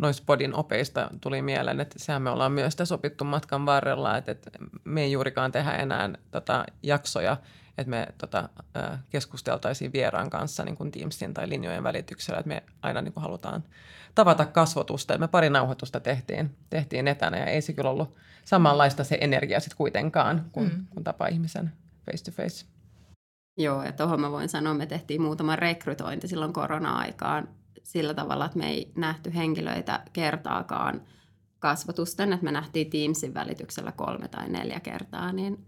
noista 0.00 0.22
podin 0.26 0.54
opeista 0.54 1.10
tuli 1.20 1.42
mieleen, 1.42 1.80
että 1.80 1.98
sehän 1.98 2.22
me 2.22 2.30
ollaan 2.30 2.52
myös 2.52 2.76
tässä 2.76 2.94
opittu 2.94 3.24
matkan 3.24 3.66
varrella, 3.66 4.16
että, 4.16 4.32
että 4.32 4.50
me 4.84 5.02
ei 5.02 5.12
juurikaan 5.12 5.52
tehdä 5.52 5.72
enää 5.72 6.10
tota, 6.30 6.64
jaksoja, 6.82 7.36
että 7.78 7.90
me 7.90 8.08
tota, 8.18 8.48
keskusteltaisiin 9.10 9.92
vieraan 9.92 10.30
kanssa 10.30 10.64
niin 10.64 10.76
kuin 10.76 10.90
Teamsin 10.90 11.34
tai 11.34 11.48
linjojen 11.48 11.82
välityksellä, 11.82 12.40
että 12.40 12.48
me 12.48 12.62
aina 12.82 13.02
niin 13.02 13.12
kuin 13.12 13.22
halutaan 13.22 13.64
tavata 14.14 14.46
kasvotusta. 14.46 15.18
Me 15.18 15.28
pari 15.28 15.50
nauhoitusta 15.50 16.00
tehtiin, 16.00 16.56
tehtiin 16.70 17.08
etänä 17.08 17.38
ja 17.38 17.46
ei 17.46 17.62
se 17.62 17.72
kyllä 17.72 17.90
ollut 17.90 18.16
samanlaista 18.44 19.04
se 19.04 19.18
energia 19.20 19.60
sitten 19.60 19.76
kuitenkaan, 19.76 20.46
kun, 20.52 20.64
mm. 20.64 20.86
kun 20.90 21.04
tapaa 21.04 21.28
ihmisen 21.28 21.72
face 22.06 22.24
to 22.24 22.30
face. 22.30 22.66
Joo, 23.56 23.84
ja 23.84 23.92
tuohon 23.92 24.20
mä 24.20 24.30
voin 24.30 24.48
sanoa, 24.48 24.74
me 24.74 24.86
tehtiin 24.86 25.22
muutama 25.22 25.56
rekrytointi 25.56 26.28
silloin 26.28 26.52
korona-aikaan 26.52 27.48
sillä 27.92 28.14
tavalla, 28.14 28.46
että 28.46 28.58
me 28.58 28.70
ei 28.70 28.92
nähty 28.96 29.34
henkilöitä 29.34 30.02
kertaakaan 30.12 31.02
kasvotusten, 31.58 32.32
että 32.32 32.44
me 32.44 32.52
nähtiin 32.52 32.90
Teamsin 32.90 33.34
välityksellä 33.34 33.92
kolme 33.92 34.28
tai 34.28 34.48
neljä 34.48 34.80
kertaa, 34.80 35.32
niin 35.32 35.64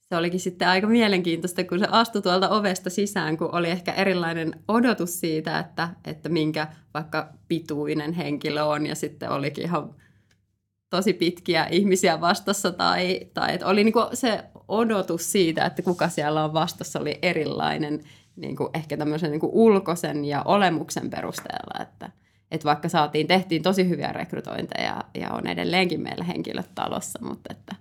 se 0.00 0.16
olikin 0.16 0.40
sitten 0.40 0.68
aika 0.68 0.86
mielenkiintoista, 0.86 1.64
kun 1.64 1.78
se 1.78 1.86
astui 1.90 2.22
tuolta 2.22 2.48
ovesta 2.48 2.90
sisään, 2.90 3.36
kun 3.36 3.54
oli 3.54 3.70
ehkä 3.70 3.92
erilainen 3.92 4.62
odotus 4.68 5.20
siitä, 5.20 5.58
että, 5.58 5.88
että 6.04 6.28
minkä 6.28 6.68
vaikka 6.94 7.32
pituinen 7.48 8.12
henkilö 8.12 8.62
on, 8.62 8.86
ja 8.86 8.94
sitten 8.94 9.30
olikin 9.30 9.64
ihan 9.64 9.94
tosi 10.90 11.12
pitkiä 11.12 11.66
ihmisiä 11.66 12.20
vastassa, 12.20 12.72
tai, 12.72 13.20
tai 13.34 13.54
että 13.54 13.66
oli 13.66 13.84
niinku 13.84 14.00
se 14.12 14.44
odotus 14.68 15.32
siitä, 15.32 15.66
että 15.66 15.82
kuka 15.82 16.08
siellä 16.08 16.44
on 16.44 16.52
vastassa, 16.52 17.00
oli 17.00 17.18
erilainen 17.22 18.00
niin 18.40 18.56
kuin 18.56 18.68
ehkä 18.74 18.96
tämmöisen 18.96 19.30
niin 19.30 19.40
kuin 19.40 19.52
ulkoisen 19.52 20.24
ja 20.24 20.42
olemuksen 20.42 21.10
perusteella, 21.10 21.82
että, 21.82 22.10
että 22.50 22.64
vaikka 22.64 22.88
saatiin, 22.88 23.26
tehtiin 23.26 23.62
tosi 23.62 23.88
hyviä 23.88 24.12
rekrytointeja 24.12 25.04
ja 25.14 25.30
on 25.30 25.46
edelleenkin 25.46 26.00
meillä 26.00 26.24
henkilöt 26.24 26.74
talossa, 26.74 27.18
mutta 27.22 27.54
että 27.54 27.76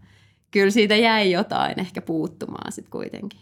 kyllä 0.52 0.72
siitä 0.72 0.96
jäi 0.96 1.32
jotain 1.32 1.80
ehkä 1.80 2.02
puuttumaan 2.02 2.72
sitten 2.72 2.92
kuitenkin. 2.92 3.40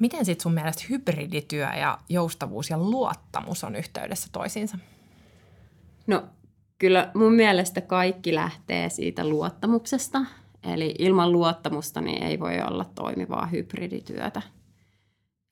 Miten 0.00 0.24
sitten 0.24 0.42
sun 0.42 0.54
mielestä 0.54 0.84
hybridityö 0.90 1.68
ja 1.74 1.98
joustavuus 2.08 2.70
ja 2.70 2.78
luottamus 2.78 3.64
on 3.64 3.76
yhteydessä 3.76 4.28
toisiinsa? 4.32 4.78
No 6.06 6.24
kyllä 6.78 7.10
mun 7.14 7.32
mielestä 7.32 7.80
kaikki 7.80 8.34
lähtee 8.34 8.88
siitä 8.88 9.28
luottamuksesta– 9.28 10.18
Eli 10.66 10.94
ilman 10.98 11.32
luottamusta 11.32 12.00
niin 12.00 12.22
ei 12.22 12.40
voi 12.40 12.60
olla 12.60 12.84
toimivaa 12.84 13.46
hybridityötä. 13.46 14.42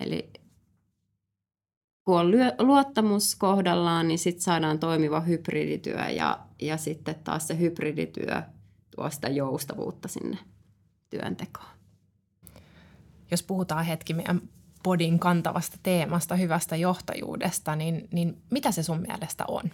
Eli 0.00 0.30
kun 2.04 2.20
on 2.20 2.32
luottamus 2.58 3.34
kohdallaan, 3.34 4.08
niin 4.08 4.18
sitten 4.18 4.42
saadaan 4.42 4.78
toimiva 4.78 5.20
hybridityö 5.20 6.08
ja, 6.08 6.38
ja 6.62 6.76
sitten 6.76 7.14
taas 7.14 7.48
se 7.48 7.58
hybridityö 7.58 8.42
tuo 8.96 9.10
sitä 9.10 9.28
joustavuutta 9.28 10.08
sinne 10.08 10.38
työntekoon. 11.10 11.74
Jos 13.30 13.42
puhutaan 13.42 13.84
hetki 13.84 14.14
meidän 14.14 14.40
podin 14.82 15.18
kantavasta 15.18 15.76
teemasta, 15.82 16.36
hyvästä 16.36 16.76
johtajuudesta, 16.76 17.76
niin, 17.76 18.08
niin 18.12 18.42
mitä 18.50 18.72
se 18.72 18.82
sun 18.82 19.00
mielestä 19.00 19.44
on? 19.48 19.70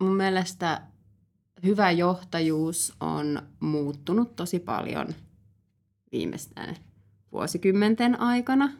Mun 0.00 0.16
mielestä 0.16 0.82
hyvä 1.64 1.90
johtajuus 1.90 2.92
on 3.00 3.42
muuttunut 3.60 4.36
tosi 4.36 4.58
paljon 4.58 5.08
viimeisten 6.12 6.76
vuosikymmenten 7.32 8.20
aikana, 8.20 8.72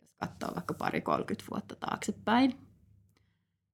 jos 0.00 0.14
katsoo 0.16 0.54
vaikka 0.54 0.74
pari 0.74 1.00
30 1.00 1.50
vuotta 1.50 1.76
taaksepäin. 1.76 2.58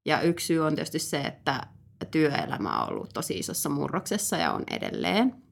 Ja 0.05 0.21
yksi 0.21 0.47
syy 0.47 0.61
on 0.61 0.75
tietysti 0.75 0.99
se, 0.99 1.21
että 1.21 1.67
työelämä 2.11 2.83
on 2.83 2.89
ollut 2.93 3.11
tosi 3.15 3.39
isossa 3.39 3.69
murroksessa 3.69 4.37
ja 4.37 4.53
on 4.53 4.65
edelleen. 4.71 5.43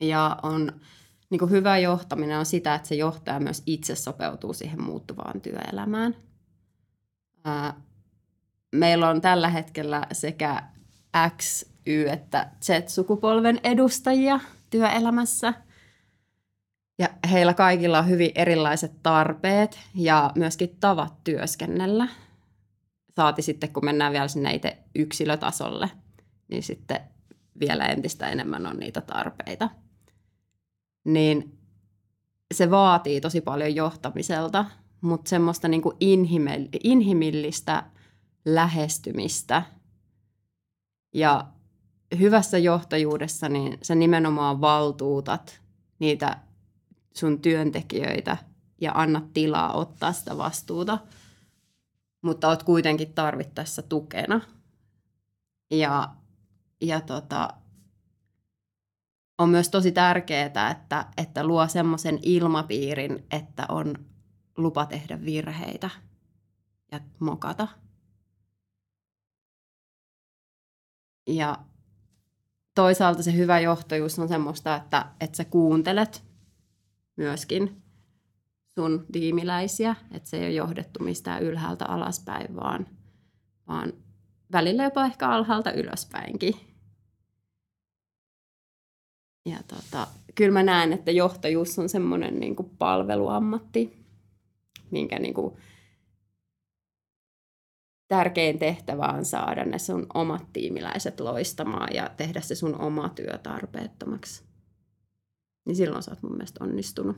Ja 0.00 0.38
on 0.42 0.80
niin 1.30 1.38
kuin 1.38 1.50
hyvä 1.50 1.78
johtaminen 1.78 2.38
on 2.38 2.46
sitä, 2.46 2.74
että 2.74 2.88
se 2.88 2.94
johtaja 2.94 3.40
myös 3.40 3.62
itse 3.66 3.94
sopeutuu 3.94 4.52
siihen 4.52 4.82
muuttuvaan 4.82 5.40
työelämään. 5.40 6.16
meillä 8.72 9.08
on 9.08 9.20
tällä 9.20 9.48
hetkellä 9.48 10.06
sekä 10.12 10.62
X, 11.36 11.64
Y 11.86 12.08
että 12.08 12.50
Z-sukupolven 12.62 13.60
edustajia 13.64 14.40
työelämässä. 14.70 15.54
Ja 16.98 17.08
heillä 17.30 17.54
kaikilla 17.54 17.98
on 17.98 18.08
hyvin 18.08 18.30
erilaiset 18.34 18.92
tarpeet 19.02 19.78
ja 19.94 20.32
myöskin 20.34 20.76
tavat 20.80 21.24
työskennellä. 21.24 22.08
Saati 23.16 23.42
sitten, 23.42 23.72
kun 23.72 23.84
mennään 23.84 24.12
vielä 24.12 24.28
sinne 24.28 24.54
itse 24.54 24.78
yksilötasolle, 24.94 25.90
niin 26.48 26.62
sitten 26.62 27.00
vielä 27.60 27.86
entistä 27.86 28.28
enemmän 28.28 28.66
on 28.66 28.76
niitä 28.76 29.00
tarpeita. 29.00 29.70
Niin 31.04 31.58
se 32.54 32.70
vaatii 32.70 33.20
tosi 33.20 33.40
paljon 33.40 33.74
johtamiselta, 33.74 34.64
mutta 35.00 35.28
semmoista 35.28 35.68
niin 35.68 35.82
kuin 35.82 35.96
inhimillistä 36.84 37.82
lähestymistä– 38.44 39.62
ja 41.14 41.46
hyvässä 42.18 42.58
johtajuudessa 42.58 43.48
niin 43.48 43.78
sä 43.82 43.94
nimenomaan 43.94 44.60
valtuutat 44.60 45.60
niitä 45.98 46.38
sun 47.16 47.40
työntekijöitä 47.40 48.36
ja 48.80 48.92
annat 48.94 49.32
tilaa 49.32 49.72
ottaa 49.72 50.12
sitä 50.12 50.38
vastuuta, 50.38 50.98
mutta 52.22 52.48
oot 52.48 52.62
kuitenkin 52.62 53.12
tarvittaessa 53.12 53.82
tukena. 53.82 54.40
Ja, 55.70 56.14
ja 56.80 57.00
tota, 57.00 57.48
on 59.38 59.48
myös 59.48 59.68
tosi 59.68 59.92
tärkeää, 59.92 60.70
että, 60.70 61.06
että 61.16 61.44
luo 61.44 61.68
semmoisen 61.68 62.18
ilmapiirin, 62.22 63.24
että 63.30 63.66
on 63.68 63.94
lupa 64.56 64.86
tehdä 64.86 65.24
virheitä 65.24 65.90
ja 66.92 67.00
mokata– 67.20 67.68
Ja 71.36 71.58
toisaalta 72.74 73.22
se 73.22 73.36
hyvä 73.36 73.60
johtajuus 73.60 74.18
on 74.18 74.28
semmoista, 74.28 74.76
että, 74.76 75.06
että 75.20 75.36
sä 75.36 75.44
kuuntelet 75.44 76.22
myöskin 77.16 77.82
sun 78.74 79.06
tiimiläisiä, 79.12 79.96
että 80.12 80.30
se 80.30 80.36
ei 80.36 80.44
ole 80.44 80.52
johdettu 80.54 81.04
mistään 81.04 81.42
ylhäältä 81.42 81.86
alaspäin, 81.86 82.56
vaan, 82.56 82.86
vaan 83.68 83.92
välillä 84.52 84.84
jopa 84.84 85.04
ehkä 85.04 85.28
alhaalta 85.28 85.72
ylöspäinkin. 85.72 86.54
Ja 89.46 89.58
tota, 89.68 90.06
kyllä 90.34 90.52
mä 90.52 90.62
näen, 90.62 90.92
että 90.92 91.10
johtajuus 91.10 91.78
on 91.78 91.88
semmoinen 91.88 92.40
niin 92.40 92.56
palveluammatti, 92.78 94.06
minkä 94.90 95.18
niin 95.18 95.34
kuin 95.34 95.56
tärkein 98.10 98.58
tehtävä 98.58 99.06
on 99.06 99.24
saada 99.24 99.64
ne 99.64 99.78
sun 99.78 100.06
omat 100.14 100.52
tiimiläiset 100.52 101.20
loistamaan 101.20 101.94
ja 101.94 102.10
tehdä 102.16 102.40
se 102.40 102.54
sun 102.54 102.80
oma 102.80 103.08
työ 103.08 103.38
tarpeettomaksi. 103.42 104.42
Niin 105.64 105.76
silloin 105.76 106.02
sä 106.02 106.10
oot 106.10 106.22
mun 106.22 106.32
mielestä 106.32 106.64
onnistunut. 106.64 107.16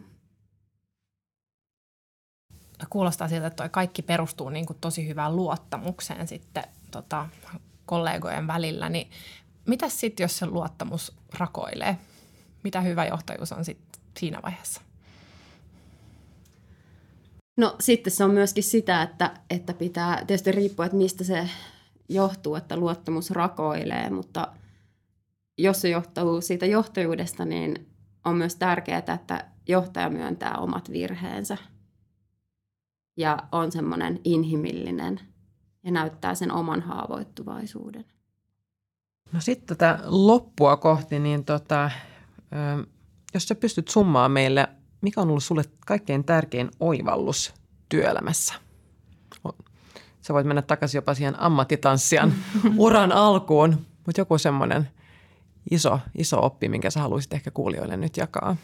Kuulostaa 2.91 3.29
siltä, 3.29 3.47
että 3.47 3.57
toi 3.57 3.69
kaikki 3.69 4.03
perustuu 4.03 4.51
niin 4.51 4.67
kuin 4.67 4.79
tosi 4.81 5.09
hyvään 5.09 5.37
luottamukseen 5.37 6.29
sitten 6.29 6.65
tota, 6.91 7.29
kollegojen 7.87 8.47
välillä. 8.47 8.89
Niin 8.89 9.11
mitä 9.67 9.89
sitten, 9.89 10.25
jos 10.25 10.39
se 10.39 10.47
luottamus 10.47 11.17
rakoilee? 11.39 11.99
Mitä 12.65 12.81
hyvä 12.81 13.07
johtajuus 13.07 13.53
on 13.53 13.65
sitten 13.65 14.03
siinä 14.19 14.43
vaiheessa? 14.43 14.81
No 17.57 17.77
sitten 17.81 18.13
se 18.13 18.25
on 18.25 18.31
myöskin 18.31 18.65
sitä, 18.65 19.03
että, 19.03 19.35
että 19.51 19.75
pitää, 19.75 20.25
tietysti 20.27 20.53
riippua, 20.53 20.87
että 20.87 20.97
mistä 20.99 21.25
se 21.25 21.49
johtuu, 22.09 22.55
että 22.55 22.77
luottamus 22.77 23.31
rakoilee, 23.31 24.11
mutta 24.11 24.49
jos 25.59 25.81
se 25.81 25.89
johtuu 25.89 26.41
siitä 26.41 26.67
johtajuudesta, 26.67 27.45
niin 27.45 27.87
on 28.25 28.37
myös 28.37 28.57
tärkeää, 28.57 28.99
että 29.15 29.45
johtaja 29.69 30.11
myöntää 30.11 30.59
omat 30.59 30.91
virheensä. 30.93 31.57
ja 33.17 33.39
on 33.53 33.73
semmoinen 33.73 34.21
inhimillinen 34.25 35.21
ja 35.83 35.91
näyttää 35.91 36.35
sen 36.35 36.53
oman 36.53 36.83
haavoittuvaisuuden. 36.83 38.05
No 39.33 39.41
sitten 39.41 39.77
tätä 39.77 39.99
loppua 40.05 40.77
kohti, 40.77 41.19
niin 41.19 41.45
tota, 41.45 41.91
jos 43.35 43.49
sä 43.49 43.55
pystyt 43.55 43.89
summaa 43.89 44.29
meille, 44.29 44.69
mikä 45.03 45.21
on 45.21 45.29
ollut 45.29 45.45
sulle 45.45 45.65
kaikkein 45.87 46.25
tärkein 46.25 46.71
oivallus 46.81 47.55
työelämässä? 47.89 48.55
Sä 50.21 50.35
voit 50.35 50.47
mennä 50.47 50.63
takaisin 50.63 50.99
jopa 50.99 51.15
siihen 51.15 51.41
ammattitanssijan 51.41 52.35
uran 52.77 53.13
alkuun, 53.13 53.87
mutta 54.07 54.21
joku 54.21 54.39
semmoinen 54.39 54.89
iso, 55.71 56.01
iso 56.19 56.47
oppi, 56.47 56.69
minkä 56.69 56.91
sä 56.91 57.01
haluaisit 57.01 57.33
ehkä 57.33 57.51
kuulijoille 57.51 57.97
nyt 57.97 58.17
jakaa. 58.17 58.57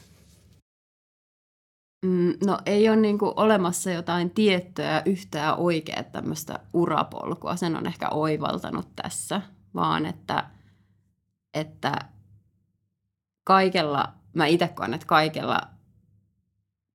Mm, 2.07 2.35
no 2.47 2.59
ei 2.67 2.89
ole 2.89 2.97
niin 2.97 3.19
kuin 3.19 3.33
olemassa 3.37 3.91
jotain 3.91 4.31
tiettyä 4.31 5.03
yhtään 5.07 5.57
oikeaa 5.57 6.03
tämmöistä 6.03 6.59
urapolkua. 6.73 7.57
Sen 7.57 7.77
on 7.77 7.87
ehkä 7.87 8.09
oivaltanut 8.09 8.89
tässä, 8.97 9.43
vaan 9.75 10.07
että, 10.07 10.45
että 11.55 11.99
kaikella, 13.45 14.13
mä 14.35 14.47
itse 14.47 14.69
koen, 14.69 14.95
että 14.95 15.07
kaikella 15.07 15.61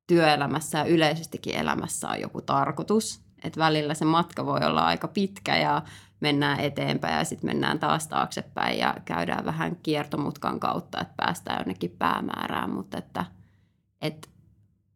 työelämässä 0.07 0.77
ja 0.77 0.85
yleisestikin 0.85 1.55
elämässä 1.55 2.09
on 2.09 2.21
joku 2.21 2.41
tarkoitus. 2.41 3.21
Että 3.43 3.59
välillä 3.59 3.93
se 3.93 4.05
matka 4.05 4.45
voi 4.45 4.59
olla 4.63 4.85
aika 4.85 5.07
pitkä 5.07 5.57
ja 5.57 5.81
mennään 6.19 6.59
eteenpäin 6.59 7.17
ja 7.17 7.23
sitten 7.23 7.49
mennään 7.49 7.79
taas 7.79 8.07
taaksepäin 8.07 8.79
ja 8.79 8.95
käydään 9.05 9.45
vähän 9.45 9.75
kiertomutkan 9.75 10.59
kautta, 10.59 11.01
että 11.01 11.13
päästään 11.17 11.59
jonnekin 11.59 11.95
päämäärään. 11.99 12.69
Mutta 12.69 12.97
että, 12.97 13.25
että 14.01 14.29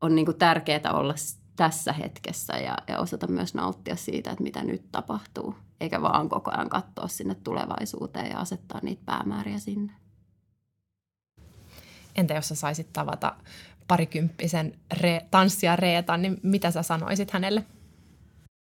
on 0.01 0.15
niin 0.15 0.25
kuin 0.25 0.37
tärkeää 0.37 0.91
olla 0.93 1.15
tässä 1.55 1.93
hetkessä 1.93 2.53
ja, 2.53 2.77
ja 2.87 2.99
osata 2.99 3.27
myös 3.27 3.53
nauttia 3.53 3.95
siitä, 3.95 4.31
että 4.31 4.43
mitä 4.43 4.63
nyt 4.63 4.91
tapahtuu. 4.91 5.55
Eikä 5.81 6.01
vaan 6.01 6.29
koko 6.29 6.51
ajan 6.51 6.69
katsoa 6.69 7.07
sinne 7.07 7.35
tulevaisuuteen 7.35 8.31
ja 8.31 8.39
asettaa 8.39 8.79
niitä 8.83 9.01
päämääriä 9.05 9.59
sinne. 9.59 9.93
Entä 12.15 12.33
jos 12.33 12.47
sä 12.47 12.55
saisit 12.55 12.93
tavata 12.93 13.35
parikymppisen 13.87 14.73
re- 14.93 15.25
tanssia 15.31 15.75
Reetan, 15.75 16.21
niin 16.21 16.39
mitä 16.43 16.71
sä 16.71 16.83
sanoisit 16.83 17.31
hänelle? 17.31 17.63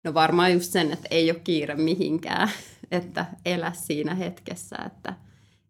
No 0.05 0.14
varmaan 0.14 0.53
just 0.53 0.72
sen, 0.72 0.92
että 0.92 1.09
ei 1.11 1.31
ole 1.31 1.40
kiire 1.40 1.75
mihinkään, 1.75 2.48
että 2.90 3.27
elä 3.44 3.72
siinä 3.72 4.14
hetkessä, 4.14 4.77
että, 4.87 5.14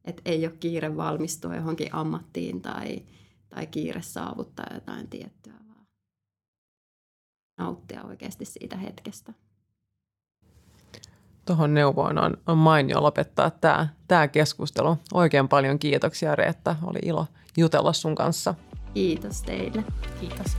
että 0.05 0.23
ei 0.25 0.47
ole 0.47 0.57
kiire 0.61 0.97
valmistua 0.97 1.57
johonkin 1.57 1.95
ammattiin 1.95 2.61
tai, 2.61 3.03
tai 3.49 3.67
kiire 3.67 4.03
saavuttaa 4.03 4.67
jotain 4.75 5.09
tiettyä, 5.09 5.55
vaan 5.69 5.87
nauttia 7.59 8.03
oikeasti 8.03 8.45
siitä 8.45 8.77
hetkestä. 8.77 9.33
Tuohon 11.45 11.75
neuvoon 11.75 12.19
on, 12.19 12.37
on 12.47 12.59
mainio 12.59 13.03
lopettaa 13.03 13.51
tämä, 13.51 13.89
tämä 14.09 14.29
keskustelu. 14.29 14.97
Oikein 15.15 15.49
paljon 15.49 15.79
kiitoksia 15.79 16.37
Reetta. 16.37 16.77
Oli 16.83 16.99
ilo 17.03 17.27
jutella 17.57 17.93
sun 17.93 18.15
kanssa. 18.15 18.55
Kiitos 18.95 19.43
teille. 19.43 19.85
Kiitos. 20.21 20.57